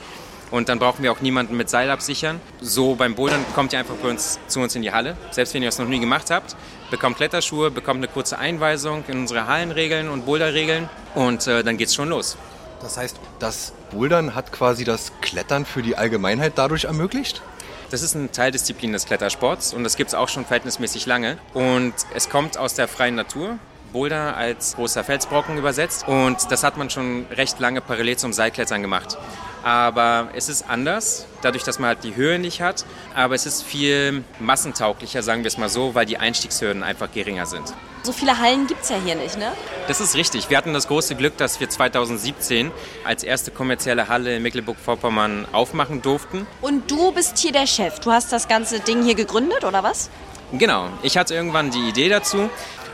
[0.54, 2.40] Und dann brauchen wir auch niemanden mit Seil absichern.
[2.62, 5.18] So beim Bouldern kommt ihr einfach bei uns, zu uns in die Halle.
[5.32, 6.56] Selbst wenn ihr das noch nie gemacht habt,
[6.92, 11.96] bekommt Kletterschuhe, bekommt eine kurze Einweisung in unsere Hallenregeln und Boulderregeln und äh, dann geht's
[11.96, 12.38] schon los.
[12.84, 17.42] Das heißt, das Bouldern hat quasi das Klettern für die Allgemeinheit dadurch ermöglicht?
[17.90, 21.40] Das ist eine Teildisziplin des Klettersports und das gibt es auch schon verhältnismäßig lange.
[21.56, 23.58] Und es kommt aus der freien Natur.
[23.92, 28.84] Boulder als großer Felsbrocken übersetzt und das hat man schon recht lange parallel zum Seilklettern
[28.84, 29.18] gemacht.
[29.64, 32.86] Aber es ist anders, dadurch, dass man halt die Höhe nicht hat,
[33.16, 37.46] aber es ist viel massentauglicher, sagen wir es mal so, weil die Einstiegshürden einfach geringer
[37.46, 37.74] sind.
[38.04, 39.54] So viele Hallen gibt es ja hier nicht, ne?
[39.88, 40.50] Das ist richtig.
[40.50, 42.70] Wir hatten das große Glück, dass wir 2017
[43.06, 46.46] als erste kommerzielle Halle in Mecklenburg-Vorpommern aufmachen durften.
[46.62, 48.00] Und du bist hier der Chef.
[48.00, 50.10] Du hast das ganze Ding hier gegründet, oder was?
[50.52, 52.50] Genau, ich hatte irgendwann die Idee dazu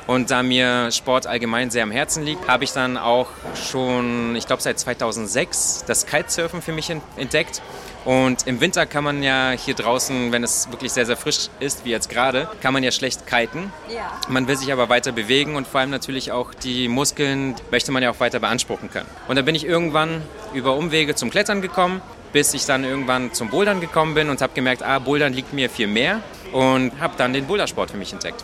[0.09, 4.47] und da mir Sport allgemein sehr am Herzen liegt, habe ich dann auch schon, ich
[4.47, 7.61] glaube seit 2006, das Kitesurfen für mich en- entdeckt.
[8.05, 11.85] Und im Winter kann man ja hier draußen, wenn es wirklich sehr, sehr frisch ist,
[11.85, 13.71] wie jetzt gerade, kann man ja schlecht kiten.
[13.93, 14.11] Ja.
[14.27, 18.01] Man will sich aber weiter bewegen und vor allem natürlich auch die Muskeln möchte man
[18.01, 19.07] ja auch weiter beanspruchen können.
[19.27, 20.23] Und da bin ich irgendwann
[20.55, 22.01] über Umwege zum Klettern gekommen,
[22.33, 25.69] bis ich dann irgendwann zum Bouldern gekommen bin und habe gemerkt, ah, Bouldern liegt mir
[25.69, 28.43] viel mehr und habe dann den Bouldersport für mich entdeckt.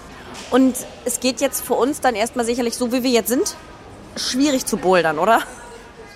[0.52, 0.76] Und
[1.06, 3.56] es geht jetzt für uns dann erstmal sicherlich so, wie wir jetzt sind,
[4.16, 5.42] schwierig zu bouldern, oder?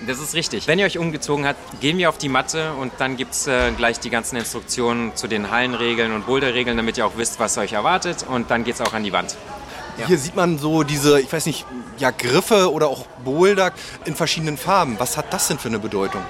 [0.07, 0.67] Das ist richtig.
[0.67, 3.71] Wenn ihr euch umgezogen habt, gehen wir auf die Matte und dann gibt es äh,
[3.71, 7.73] gleich die ganzen Instruktionen zu den Hallenregeln und Boulderregeln, damit ihr auch wisst, was euch
[7.73, 9.35] erwartet und dann geht es auch an die Wand.
[9.97, 10.07] Ja.
[10.07, 11.65] Hier sieht man so diese, ich weiß nicht,
[11.97, 13.73] ja, Griffe oder auch Boulder
[14.05, 14.95] in verschiedenen Farben.
[14.99, 16.21] Was hat das denn für eine Bedeutung?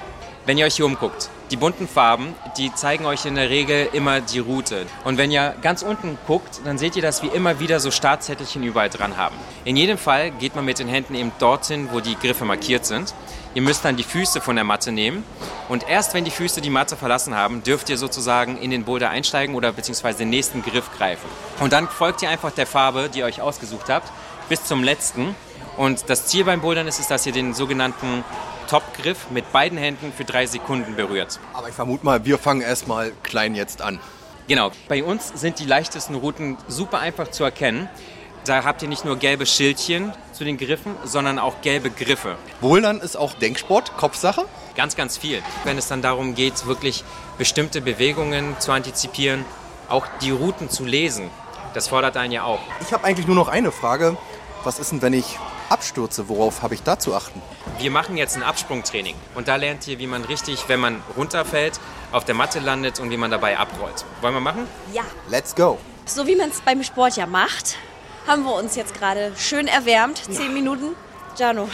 [0.46, 4.22] Wenn ihr euch hier umguckt, die bunten Farben, die zeigen euch in der Regel immer
[4.22, 4.86] die Route.
[5.04, 8.62] Und wenn ihr ganz unten guckt, dann seht ihr, dass wir immer wieder so Startzettelchen
[8.62, 9.36] überall dran haben.
[9.64, 13.14] In jedem Fall geht man mit den Händen eben dorthin, wo die Griffe markiert sind.
[13.54, 15.24] Ihr müsst dann die Füße von der Matte nehmen
[15.68, 19.10] und erst wenn die Füße die Matte verlassen haben, dürft ihr sozusagen in den Boulder
[19.10, 21.28] einsteigen oder beziehungsweise den nächsten Griff greifen.
[21.58, 24.10] Und dann folgt ihr einfach der Farbe, die ihr euch ausgesucht habt,
[24.48, 25.34] bis zum letzten.
[25.76, 28.24] Und das Ziel beim Bouldern ist es, dass ihr den sogenannten
[28.70, 31.40] Topgriff mit beiden Händen für drei Sekunden berührt.
[31.54, 33.98] Aber ich vermute mal, wir fangen erstmal klein jetzt an.
[34.46, 37.88] Genau, bei uns sind die leichtesten Routen super einfach zu erkennen.
[38.44, 42.36] Da habt ihr nicht nur gelbe Schildchen zu den Griffen, sondern auch gelbe Griffe.
[42.60, 44.46] Bouldern ist auch Denksport, Kopfsache.
[44.76, 45.42] Ganz, ganz viel.
[45.64, 47.02] Wenn es dann darum geht, wirklich
[47.38, 49.44] bestimmte Bewegungen zu antizipieren,
[49.88, 51.28] auch die Routen zu lesen,
[51.74, 52.60] das fordert einen ja auch.
[52.80, 54.16] Ich habe eigentlich nur noch eine Frage.
[54.62, 55.38] Was ist denn, wenn ich
[55.70, 56.28] abstürze?
[56.28, 57.40] Worauf habe ich da zu achten?
[57.78, 61.80] Wir machen jetzt ein Absprungtraining und da lernt ihr, wie man richtig, wenn man runterfällt,
[62.12, 64.04] auf der Matte landet und wie man dabei abrollt.
[64.20, 64.66] Wollen wir machen?
[64.92, 65.78] Ja, Let's go.
[66.06, 67.76] so wie man es beim Sport ja macht,
[68.26, 70.18] haben wir uns jetzt gerade schön erwärmt.
[70.30, 70.94] Zehn Minuten.
[71.38, 71.68] Jano,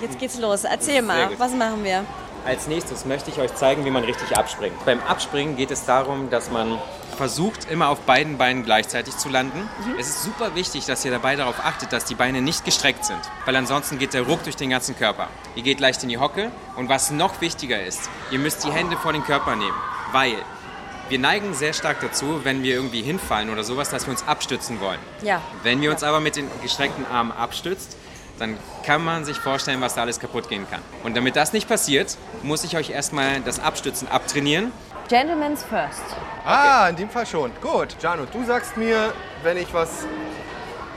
[0.00, 0.64] jetzt geht's los.
[0.64, 2.04] Erzähl mal, was machen wir?
[2.44, 4.84] Als nächstes möchte ich euch zeigen, wie man richtig abspringt.
[4.84, 6.78] Beim Abspringen geht es darum, dass man
[7.22, 9.68] versucht, immer auf beiden Beinen gleichzeitig zu landen.
[9.96, 13.20] Es ist super wichtig, dass ihr dabei darauf achtet, dass die Beine nicht gestreckt sind,
[13.44, 15.28] weil ansonsten geht der Ruck durch den ganzen Körper.
[15.54, 18.96] Ihr geht leicht in die Hocke und was noch wichtiger ist, ihr müsst die Hände
[18.96, 19.76] vor den Körper nehmen,
[20.10, 20.34] weil
[21.10, 24.80] wir neigen sehr stark dazu, wenn wir irgendwie hinfallen oder sowas, dass wir uns abstützen
[24.80, 24.98] wollen.
[25.22, 25.40] Ja.
[25.62, 27.96] Wenn wir uns aber mit den gestreckten Armen abstützt,
[28.40, 30.80] dann kann man sich vorstellen, was da alles kaputt gehen kann.
[31.04, 34.72] Und damit das nicht passiert, muss ich euch erstmal das Abstützen abtrainieren.
[35.12, 36.16] Gentleman's first.
[36.46, 37.52] Ah, in dem Fall schon.
[37.60, 40.06] Gut, Jano, du sagst mir, wenn ich was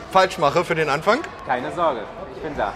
[0.09, 1.20] falsch mache für den Anfang.
[1.45, 2.72] Keine Sorge, ich bin da.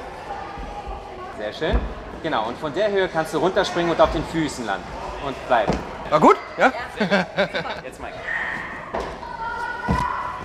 [1.37, 1.79] Sehr schön.
[2.23, 4.83] Genau, und von der Höhe kannst du runterspringen und auf den Füßen landen.
[5.25, 5.71] Und bleiben.
[6.09, 6.35] War gut?
[6.57, 6.73] Ja?
[7.85, 8.15] Jetzt Mike.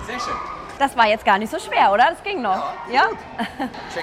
[0.05, 0.35] Sehr schön.
[0.79, 2.11] Das war jetzt gar nicht so schwer, oder?
[2.11, 2.71] Das ging noch.
[2.89, 3.03] Ja?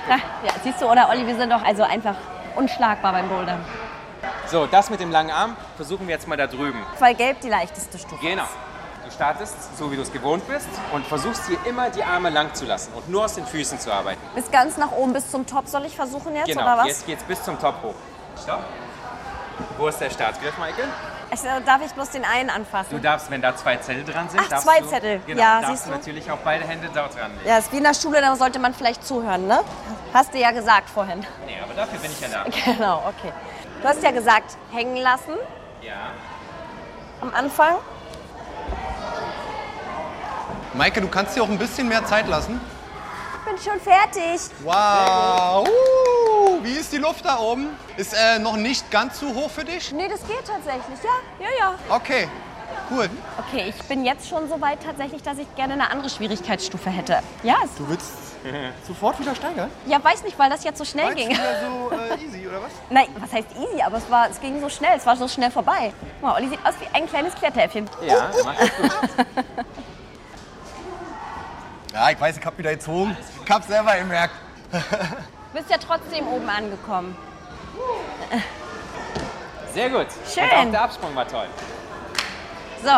[0.09, 0.16] Ja,
[0.62, 2.16] siehst du, oder Olli, wir sind doch also einfach
[2.55, 3.64] unschlagbar beim Bouldern.
[4.47, 6.80] So, das mit dem langen Arm versuchen wir jetzt mal da drüben.
[6.99, 8.45] Weil gelb die leichteste Stufe Genau.
[9.05, 12.55] Du startest so, wie du es gewohnt bist und versuchst hier immer die Arme lang
[12.55, 14.20] zu lassen und nur aus den Füßen zu arbeiten.
[14.34, 16.86] Bis ganz nach oben, bis zum Top soll ich versuchen jetzt, Genau, oder was?
[16.86, 17.95] jetzt geht's bis zum Top hoch.
[18.43, 18.62] Stopp.
[19.76, 20.88] Wo ist der Startgriff, Michael?
[21.32, 23.03] Ich, äh, darf ich bloß den einen Du anfassen?
[23.03, 25.20] darfst, wenn da zwei Zettel dran sind, Ach, darfst zwei du, Zettel.
[25.26, 25.97] Genau, Ja, darfst siehst du du?
[25.97, 27.49] natürlich auch beide Hände dort dran legen.
[27.49, 29.61] Ja, ist wie in der Schule, da sollte man vielleicht zuhören, ne?
[30.14, 31.20] Hast du ja gesagt vorhin.
[31.47, 32.45] Nee, aber dafür bin ich ja da.
[32.72, 33.32] Genau, okay.
[33.83, 35.35] Du hast ja gesagt, hängen lassen
[35.83, 36.12] Ja.
[37.20, 37.76] am Anfang.
[40.74, 42.61] Maike, du kannst dir auch ein bisschen mehr Zeit lassen.
[43.45, 44.41] Bin schon fertig.
[44.62, 45.68] Wow.
[45.68, 47.70] Uh, wie ist die Luft da oben?
[47.97, 49.93] Ist äh, noch nicht ganz zu hoch für dich?
[49.93, 50.99] Nee, das geht tatsächlich.
[51.03, 51.74] Ja, ja, ja.
[51.95, 52.28] Okay,
[52.91, 53.11] cool.
[53.49, 57.18] Okay, ich bin jetzt schon so weit tatsächlich, dass ich gerne eine andere Schwierigkeitsstufe hätte.
[57.43, 58.12] Ja, es, Du willst
[58.86, 59.70] sofort wieder steigern?
[59.86, 61.30] ja, weiß nicht, weil das jetzt so schnell du ging.
[61.30, 62.72] wieder so äh, easy, oder was?
[62.90, 65.51] Nein, was heißt easy, aber es, war, es ging so schnell, es war so schnell
[65.51, 65.93] vorbei.
[66.20, 67.88] Guck mal, Olli sieht aus wie ein kleines Kletteräffchen.
[68.07, 68.90] Ja, mach das gut.
[71.93, 73.14] Ja, ich weiß, ich hab wieder gezogen.
[73.45, 74.34] Ich hab's selber gemerkt.
[74.70, 74.78] Du
[75.53, 77.14] bist ja trotzdem oben angekommen.
[79.74, 80.07] Sehr gut.
[80.32, 80.45] Schön.
[80.45, 81.47] Und auch der Absprung war toll.
[82.82, 82.88] So,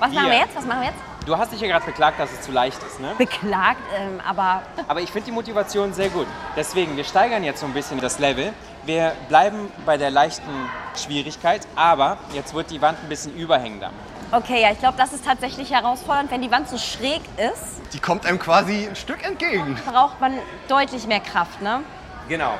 [0.00, 0.56] was machen wir jetzt?
[0.56, 0.98] Was machen wir jetzt?
[1.26, 3.14] Du hast dich ja gerade beklagt, dass es zu leicht ist, ne?
[3.18, 6.26] Beklagt, ähm, aber Aber ich finde die Motivation sehr gut.
[6.56, 8.52] Deswegen, wir steigern jetzt so ein bisschen das Level.
[8.84, 10.48] Wir bleiben bei der leichten
[10.96, 13.90] Schwierigkeit, aber jetzt wird die Wand ein bisschen überhängender.
[14.32, 16.30] okay, ja, ich glaube, das ist tatsächlich herausfordernd.
[16.30, 19.78] Wenn die Wand so schräg ist, Die kommt einem quasi ein Stück entgegen.
[19.92, 20.32] braucht man
[20.68, 21.80] deutlich mehr Kraft, ne?
[22.28, 22.54] Genau.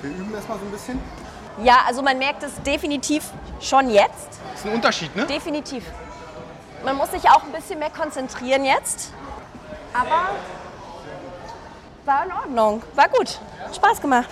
[0.00, 1.00] Wir üben erstmal so ein bisschen.
[1.62, 3.24] Ja, also man merkt es definitiv
[3.60, 4.40] schon jetzt.
[4.54, 5.26] Ist ein Unterschied, ne?
[5.26, 5.84] Definitiv.
[6.84, 9.12] Man muss sich auch ein bisschen mehr konzentrieren jetzt.
[9.92, 10.30] Aber
[12.04, 12.82] war in Ordnung.
[12.94, 13.38] War gut.
[13.64, 14.28] Hat Spaß gemacht.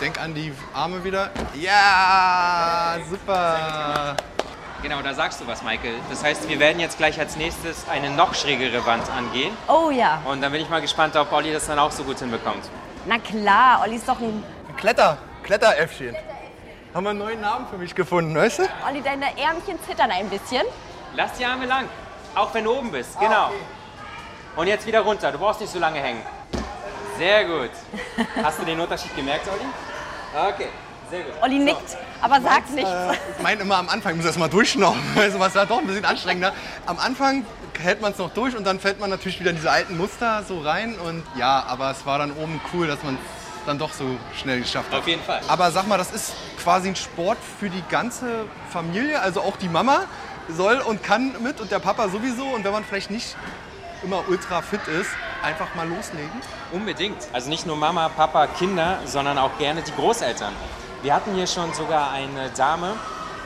[0.00, 1.30] Denk an die Arme wieder.
[1.54, 4.16] Ja, super.
[4.82, 5.96] Genau, da sagst du was, Michael.
[6.08, 9.54] Das heißt, wir werden jetzt gleich als nächstes eine noch schrägere Wand angehen.
[9.68, 10.22] Oh ja.
[10.24, 12.64] Und dann bin ich mal gespannt, ob Olli das dann auch so gut hinbekommt.
[13.04, 14.42] Na klar, Olli ist doch ein.
[14.68, 16.16] Ein Kletter, Kletteräffchen.
[16.94, 18.62] Haben wir einen neuen Namen für mich gefunden, weißt du?
[18.88, 20.62] Olli, deine Ärmchen zittern ein bisschen.
[21.16, 21.88] Lass die Arme lang,
[22.34, 23.18] auch wenn du oben bist.
[23.18, 23.50] Genau.
[24.56, 25.32] Und jetzt wieder runter.
[25.32, 26.22] Du brauchst nicht so lange hängen.
[27.18, 27.70] Sehr gut.
[28.42, 30.48] Hast du den Unterschied gemerkt, Olli?
[30.48, 30.68] Okay,
[31.10, 31.32] sehr gut.
[31.42, 32.90] Olli nickt, aber sagt nichts.
[32.90, 35.78] Äh, ich meine immer am Anfang, ich muss erst mal durchschnaufen, weil sowas war doch
[35.78, 36.52] ein bisschen anstrengender.
[36.86, 37.44] Am Anfang
[37.80, 40.44] hält man es noch durch und dann fällt man natürlich wieder in diese alten Muster
[40.46, 43.18] so rein und ja, aber es war dann oben cool, dass man
[43.66, 44.04] dann doch so
[44.40, 45.00] schnell geschafft hat.
[45.00, 45.40] Auf jeden Fall.
[45.48, 46.32] Aber sag mal, das ist
[46.62, 50.04] quasi ein Sport für die ganze Familie, also auch die Mama
[50.48, 52.44] soll und kann mit und der Papa sowieso.
[52.44, 53.36] Und wenn man vielleicht nicht
[54.02, 55.10] immer ultra fit ist,
[55.42, 56.40] einfach mal loslegen.
[56.72, 57.28] Unbedingt.
[57.32, 60.52] Also nicht nur Mama, Papa, Kinder, sondern auch gerne die Großeltern.
[61.02, 62.94] Wir hatten hier schon sogar eine Dame,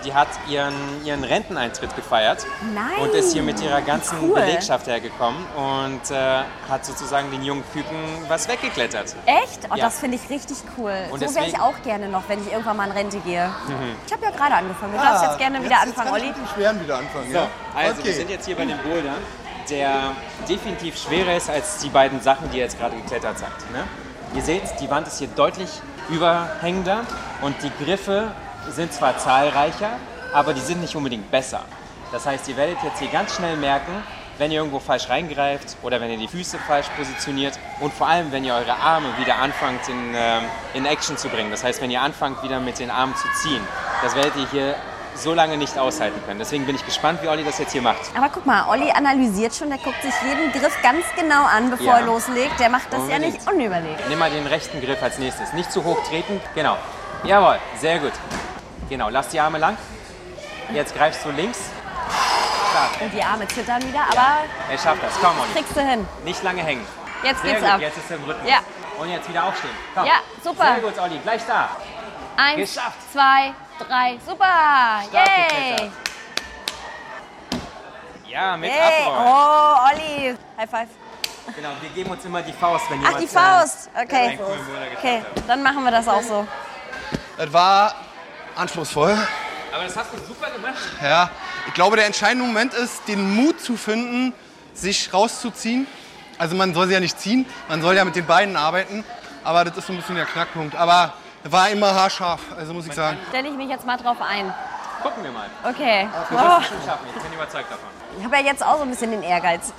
[0.04, 0.74] die hat ihren,
[1.04, 2.98] ihren Renteneintritt gefeiert Nein.
[3.00, 4.34] und ist hier mit ihrer ganzen Cool.
[4.34, 7.96] Belegschaft hergekommen und äh, hat sozusagen den jungen Küken
[8.28, 9.14] was weggeklettert.
[9.26, 9.60] Echt?
[9.70, 9.84] Oh, Ja.
[9.84, 10.92] das finde ich richtig cool.
[11.10, 13.46] Und so wäre ich auch gerne noch, wenn ich irgendwann mal in Rente gehe.
[13.66, 13.96] Mhm.
[14.06, 14.92] Ich habe ja gerade angefangen.
[14.92, 16.26] Du darfst jetzt gerne wieder anfangen, kann ich Olli.
[16.26, 17.28] mit dem Schweren wieder anfangen.
[17.32, 17.48] So, ja?
[17.74, 18.04] also okay.
[18.04, 19.14] wir sind jetzt hier bei dem Boulder,
[19.70, 20.12] der
[20.48, 23.48] definitiv schwerer ist als die beiden Sachen, die ihr jetzt gerade geklettert seid.
[23.72, 23.84] Ne?
[24.34, 25.68] Ihr seht, die Wand ist hier deutlich
[26.10, 27.00] überhängender
[27.40, 28.32] und die Griffe
[28.70, 29.90] sind zwar zahlreicher,
[30.32, 31.60] aber die sind nicht unbedingt besser.
[32.12, 33.92] Das heißt, ihr werdet jetzt hier ganz schnell merken,
[34.38, 38.32] wenn ihr irgendwo falsch reingreift oder wenn ihr die Füße falsch positioniert und vor allem,
[38.32, 40.42] wenn ihr eure Arme wieder anfangt in, ähm,
[40.74, 41.50] in Action zu bringen.
[41.52, 43.62] Das heißt, wenn ihr anfangt wieder mit den Armen zu ziehen.
[44.02, 44.74] Das werdet ihr hier
[45.16, 46.40] so lange nicht aushalten können.
[46.40, 48.00] Deswegen bin ich gespannt, wie Olli das jetzt hier macht.
[48.16, 51.86] Aber guck mal, Olli analysiert schon, der guckt sich jeden Griff ganz genau an, bevor
[51.86, 51.98] Ja.
[52.00, 52.58] er loslegt.
[52.58, 53.34] Der macht das ja Unbedingt.
[53.34, 54.08] nicht unüberlegt.
[54.08, 55.52] Nimm mal den rechten Griff als nächstes.
[55.52, 56.40] Nicht zu hoch treten.
[56.56, 56.76] Genau.
[57.24, 58.12] Jawohl, sehr gut.
[58.88, 59.76] Genau, lass die Arme lang.
[60.72, 61.58] Jetzt greifst du links.
[62.70, 63.00] Stark.
[63.00, 65.12] Und die Arme zittern wieder, aber Er schafft das.
[65.20, 65.52] Komm, Olli.
[65.54, 66.06] kriegst du hin.
[66.24, 66.86] Nicht lange hängen.
[67.22, 67.80] Jetzt Sehr geht's gut, ab.
[67.80, 68.50] jetzt ist er im Rhythmus.
[68.50, 68.58] Ja.
[68.98, 69.74] Und jetzt wieder aufstehen.
[69.94, 70.04] Komm.
[70.06, 70.12] Ja,
[70.42, 70.64] super.
[70.66, 71.18] Sehr gut, Olli.
[71.18, 71.68] Gleich da.
[72.36, 73.12] Eins, Geschafft.
[73.12, 74.44] zwei, drei, super.
[75.08, 75.90] Stark Yay.
[78.26, 79.06] Ja, mit Yay.
[79.06, 79.32] abrollen.
[79.32, 80.36] Oh, Olli.
[80.58, 80.88] High five.
[81.54, 83.90] Genau, wir geben uns immer die Faust, wenn Ach, jemand die Faust.
[83.94, 84.38] Okay.
[84.98, 86.46] Okay, dann machen wir das auch so.
[87.36, 87.94] Das war
[88.56, 89.16] anspruchsvoll.
[89.72, 90.74] Aber das hast du super gemacht.
[91.02, 91.30] Ja,
[91.66, 94.32] ich glaube, der entscheidende Moment ist, den Mut zu finden,
[94.72, 95.86] sich rauszuziehen.
[96.38, 99.04] Also man soll sie ja nicht ziehen, man soll ja mit den Beinen arbeiten.
[99.42, 100.74] Aber das ist so ein bisschen der Knackpunkt.
[100.76, 101.12] Aber
[101.44, 103.18] war immer haarscharf, also muss ich sagen.
[103.28, 104.52] Stelle ich mich jetzt mal drauf ein.
[105.02, 105.50] Gucken wir mal.
[105.64, 106.08] Okay.
[106.30, 107.06] Du Oh, wirst es schon schaffen.
[107.14, 107.88] Ich bin überzeugt davon.
[108.18, 109.72] ich habe ja jetzt auch so ein bisschen den Ehrgeiz.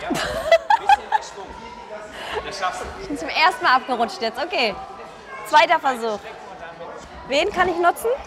[0.00, 1.46] Ja, ein bisschen mehr Schwung.
[2.46, 2.84] Das schaffst du.
[3.02, 4.38] Ich bin zum ersten Mal abgerutscht jetzt.
[4.42, 4.74] Okay.
[5.48, 6.18] Zweiter Versuch.
[7.28, 8.08] Wen kann ich nutzen?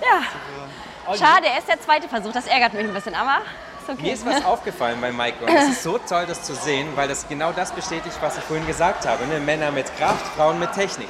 [0.00, 1.14] Ja.
[1.14, 2.32] Schade, er ist der zweite Versuch.
[2.32, 3.38] Das ärgert mich ein bisschen, aber
[3.80, 4.02] ist okay.
[4.02, 7.08] Mir ist was aufgefallen bei Maike und es ist so toll, das zu sehen, weil
[7.08, 9.26] das genau das bestätigt, was ich vorhin gesagt habe.
[9.26, 9.40] Ne?
[9.40, 11.08] Männer mit Kraft, Frauen mit Technik.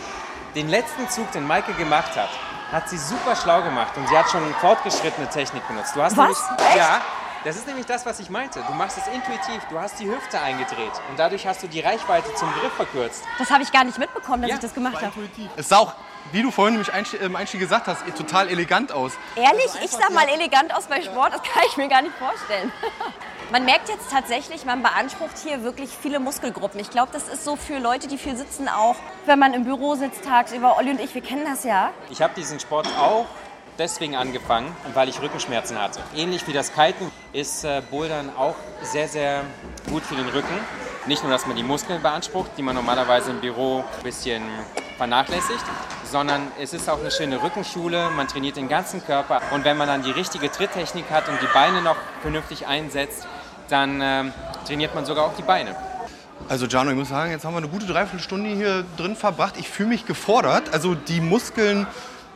[0.55, 2.31] Den letzten Zug, den Maike gemacht hat,
[2.73, 5.95] hat sie super schlau gemacht und sie hat schon fortgeschrittene Technik benutzt.
[5.95, 6.51] Du hast Was?
[6.51, 6.77] Nämlich?
[6.77, 7.01] Ja,
[7.45, 8.63] das ist nämlich das, was ich meinte.
[8.67, 12.33] Du machst es intuitiv, du hast die Hüfte eingedreht und dadurch hast du die Reichweite
[12.35, 13.23] zum Griff verkürzt.
[13.39, 15.13] Das habe ich gar nicht mitbekommen, dass Ja, ich das gemacht habe.
[15.57, 15.95] Es sah auch,
[16.33, 19.13] wie du vorhin nämlich im Einstieg gesagt hast, total elegant aus.
[19.37, 22.73] Ehrlich, ich sah mal elegant aus bei Sport, das kann ich mir gar nicht vorstellen.
[23.51, 26.79] Man merkt jetzt tatsächlich, man beansprucht hier wirklich viele Muskelgruppen.
[26.81, 29.95] Ich glaube, das ist so für Leute, die viel sitzen, auch wenn man im Büro
[29.95, 30.77] sitzt tagsüber.
[30.77, 31.93] Olli und ich, wir kennen das ja.
[32.11, 33.25] Ich habe diesen Sport auch
[33.79, 36.01] deswegen angefangen, weil ich Rückenschmerzen hatte.
[36.15, 39.43] Ähnlich wie das Kiten ist äh, Bouldern auch sehr, sehr
[39.89, 40.59] gut für den Rücken.
[41.07, 44.43] Nicht nur, dass man die Muskeln beansprucht, die man normalerweise im Büro ein bisschen
[44.97, 45.65] vernachlässigt,
[46.05, 48.11] sondern es ist auch eine schöne Rückenschule.
[48.11, 51.49] Man trainiert den ganzen Körper und wenn man dann die richtige Tritttechnik hat und die
[51.55, 53.27] Beine noch vernünftig einsetzt,
[53.69, 54.33] dann ähm,
[54.67, 55.77] trainiert man sogar auch die Beine.
[56.49, 59.55] Also Jano, ich muss sagen, jetzt haben wir eine gute Dreiviertelstunde hier drin verbracht.
[59.59, 60.73] Ich fühle mich gefordert.
[60.73, 61.87] Also die Muskeln,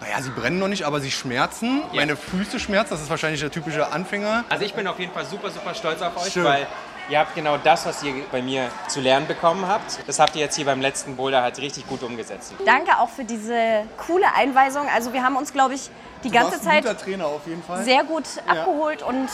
[0.03, 1.83] naja, sie brennen noch nicht, aber sie schmerzen.
[1.93, 2.01] Ja.
[2.01, 4.45] Meine Füße schmerzen, das ist wahrscheinlich der typische Anfänger.
[4.49, 6.45] Also ich bin auf jeden Fall super, super stolz auf euch, Schön.
[6.45, 6.67] weil
[7.09, 10.01] ihr habt genau das, was ihr bei mir zu lernen bekommen habt.
[10.07, 12.55] Das habt ihr jetzt hier beim letzten Boulder halt richtig gut umgesetzt.
[12.67, 14.89] Danke auch für diese coole Einweisung.
[14.95, 15.91] Also wir haben uns, glaube ich,
[16.25, 17.83] die Du ganze Zeit guter Trainer auf jeden Fall.
[17.85, 19.29] sehr gut abgeholt und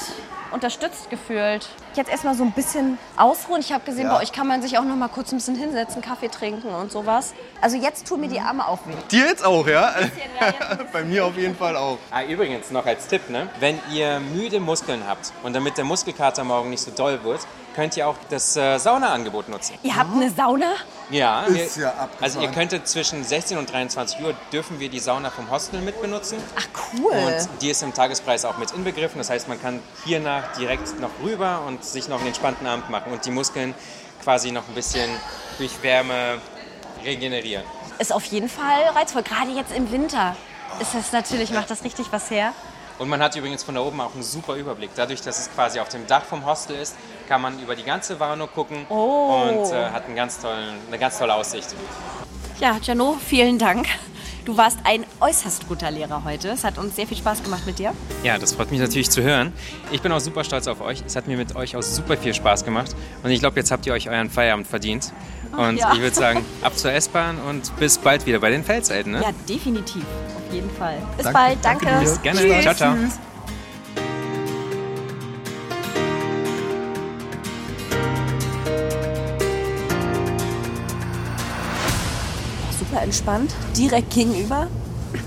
[0.50, 1.68] unterstützt gefühlt.
[1.98, 3.60] Jetzt erstmal so ein bisschen ausruhen.
[3.60, 4.14] Ich habe gesehen, Ja.
[4.14, 6.92] bei euch kann man sich auch noch mal kurz ein bisschen hinsetzen, Kaffee trinken und
[6.92, 7.34] sowas.
[7.60, 8.92] Also jetzt tun mir die Arme auch weh.
[9.10, 9.92] Dir jetzt auch, ja?
[9.98, 11.98] ja, jetzt Bei mir auf jeden Fall auch.
[12.12, 13.48] Ah, übrigens noch als Tipp, ne?
[13.58, 17.40] wenn ihr müde Muskeln habt und damit der Muskelkater morgen nicht so doll wird,
[17.74, 19.74] könnt ihr auch das äh, Saunaangebot nutzen.
[19.82, 20.74] Ihr habt eine Sauna?
[21.10, 22.16] Ja, Ist wir, ja abgefahren.
[22.20, 26.38] also ihr könntet zwischen 16 und 23 Uhr dürfen wir die Sauna vom Hostel mitbenutzen.
[26.56, 27.12] Ach cool.
[27.12, 29.18] Und die ist im Tagespreis auch mit inbegriffen.
[29.18, 33.12] Das heißt, man kann hiernach direkt noch rüber und sich noch einen entspannten Abend machen
[33.12, 33.74] und die Muskeln
[34.22, 35.08] quasi noch ein bisschen
[35.58, 36.38] durch Wärme
[37.04, 37.64] regenerieren.
[37.98, 39.22] Ist auf jeden Fall reizvoll.
[39.22, 40.36] Gerade jetzt im Winter
[40.80, 42.52] ist das natürlich, macht das richtig was her.
[42.98, 44.90] Und man hat übrigens von da oben auch einen super Überblick.
[44.96, 46.96] Dadurch, dass es quasi auf dem Dach vom Hostel ist,
[47.28, 49.42] kann man über die ganze Warnow gucken Oh.
[49.44, 51.68] und äh, hat einen ganz tollen, eine ganz tolle Aussicht.
[52.58, 53.86] Ja, Jano, vielen Dank.
[54.48, 56.48] Du warst ein äußerst guter Lehrer heute.
[56.48, 57.92] Es hat uns sehr viel Spaß gemacht mit dir.
[58.22, 59.52] Ja, das freut mich natürlich zu hören.
[59.92, 61.02] Ich bin auch super stolz auf euch.
[61.06, 62.96] Es hat mir mit euch auch super viel Spaß gemacht.
[63.22, 65.12] Und ich glaube, jetzt habt ihr euch euren Feierabend verdient.
[65.54, 65.92] Und ja.
[65.92, 69.12] ich würde sagen, ab zur S-Bahn und bis bald wieder bei den Felselten.
[69.12, 69.20] Ne?
[69.20, 70.02] Ja, definitiv.
[70.02, 70.96] Auf jeden Fall.
[71.18, 71.58] Bis Danke, bald.
[71.62, 72.10] danke Danke.
[72.10, 72.18] dir.
[72.22, 72.40] Gerne.
[72.40, 72.62] Tschüss.
[72.62, 72.96] Ciao, ciao.
[82.98, 83.54] Super entspannt.
[83.76, 84.66] Direkt gegenüber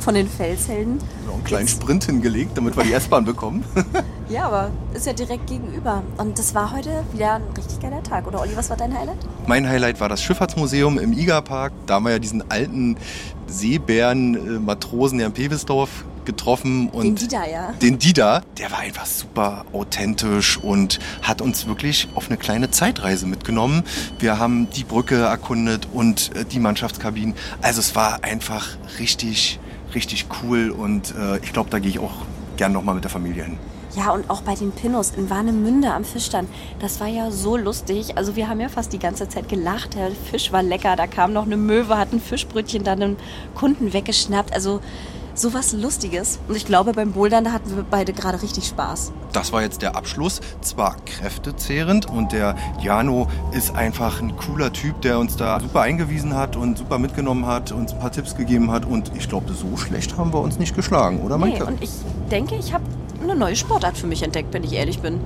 [0.02, 1.00] von den Felshelden.
[1.26, 3.64] Noch einen kleinen Sprint hingelegt, damit wir die S-Bahn bekommen.
[4.30, 6.04] Ja, aber ist ja direkt gegenüber.
[6.18, 8.26] Und das war heute wieder ein richtig geiler Tag.
[8.28, 9.18] Oder Olli, was war dein Highlight?
[9.46, 11.74] Mein Highlight war das Schifffahrtsmuseum im Iga-Park.
[11.86, 12.96] Da haben wir ja diesen alten
[13.48, 16.90] Seebären-Matrosen der in Pevisdorf getroffen.
[16.90, 17.74] Und Den Dieter, ja.
[17.82, 23.26] Den Dieter, der war einfach super authentisch und hat uns wirklich auf eine kleine Zeitreise
[23.26, 23.84] mitgenommen.
[24.20, 27.36] Wir haben die Brücke erkundet und äh, die Mannschaftskabinen.
[27.62, 28.70] Also es war einfach
[29.00, 29.60] richtig,
[29.94, 32.14] richtig cool und äh, ich glaube, da gehe ich auch
[32.58, 33.58] gern nochmal mit der Familie hin.
[33.96, 36.50] Ja, und auch bei den Pinnos in Warnemünde am Fischstand.
[36.80, 38.18] Das war ja so lustig.
[38.18, 39.96] Also wir haben ja fast die ganze Zeit gelacht.
[39.96, 40.96] Der Fisch war lecker.
[40.96, 43.18] Da kam noch eine Möwe, hat ein Fischbrötchen dann einem
[43.54, 44.54] Kunden weggeschnappt.
[44.54, 44.80] Also
[45.34, 46.40] sowas Lustiges.
[46.48, 49.12] Und ich glaube, beim Bouldern, da hatten wir beide gerade richtig Spaß.
[49.34, 50.42] Das war jetzt der Abschluss.
[50.62, 56.36] Zwar kräftezehrend und der Jano ist einfach ein cooler Typ, der uns da super eingewiesen
[56.36, 58.86] hat und super mitgenommen hat, uns ein paar Tipps gegeben hat.
[58.86, 61.66] Und ich glaube, so schlecht haben wir uns nicht geschlagen, oder Nee, Maike?
[61.66, 61.92] und ich
[62.30, 62.84] denke, ich habe
[63.24, 65.20] eine neue Sportart für mich entdeckt, wenn ich ehrlich bin.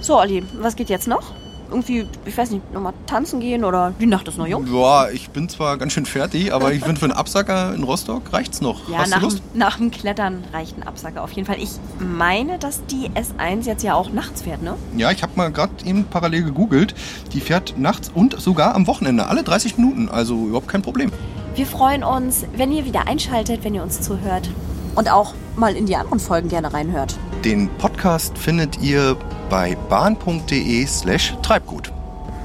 [0.00, 1.22] So, Olli, was geht jetzt noch?
[1.70, 4.66] Irgendwie, ich weiß nicht, nochmal tanzen gehen oder die Nacht ist noch jung?
[4.72, 8.32] Ja, ich bin zwar ganz schön fertig, aber ich finde für einen Absacker in Rostock
[8.32, 8.88] reicht's noch.
[8.88, 9.42] Ja, Hast nach, du Lust?
[9.54, 11.56] nach dem Klettern reicht ein Absacker auf jeden Fall.
[11.60, 14.74] Ich meine, dass die S1 jetzt ja auch nachts fährt, ne?
[14.96, 16.94] Ja, ich habe mal gerade eben parallel gegoogelt.
[17.32, 20.08] Die fährt nachts und sogar am Wochenende, alle 30 Minuten.
[20.08, 21.10] Also überhaupt kein Problem.
[21.54, 24.50] Wir freuen uns, wenn ihr wieder einschaltet, wenn ihr uns zuhört.
[24.94, 27.16] Und auch mal in die anderen Folgen gerne reinhört.
[27.46, 29.16] Den Podcast findet ihr
[29.48, 31.92] bei bahn.de slash Treibgut.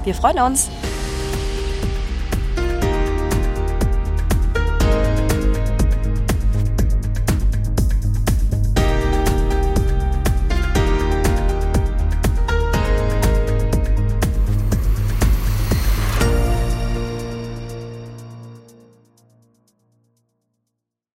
[0.04, 0.70] Wir freuen uns.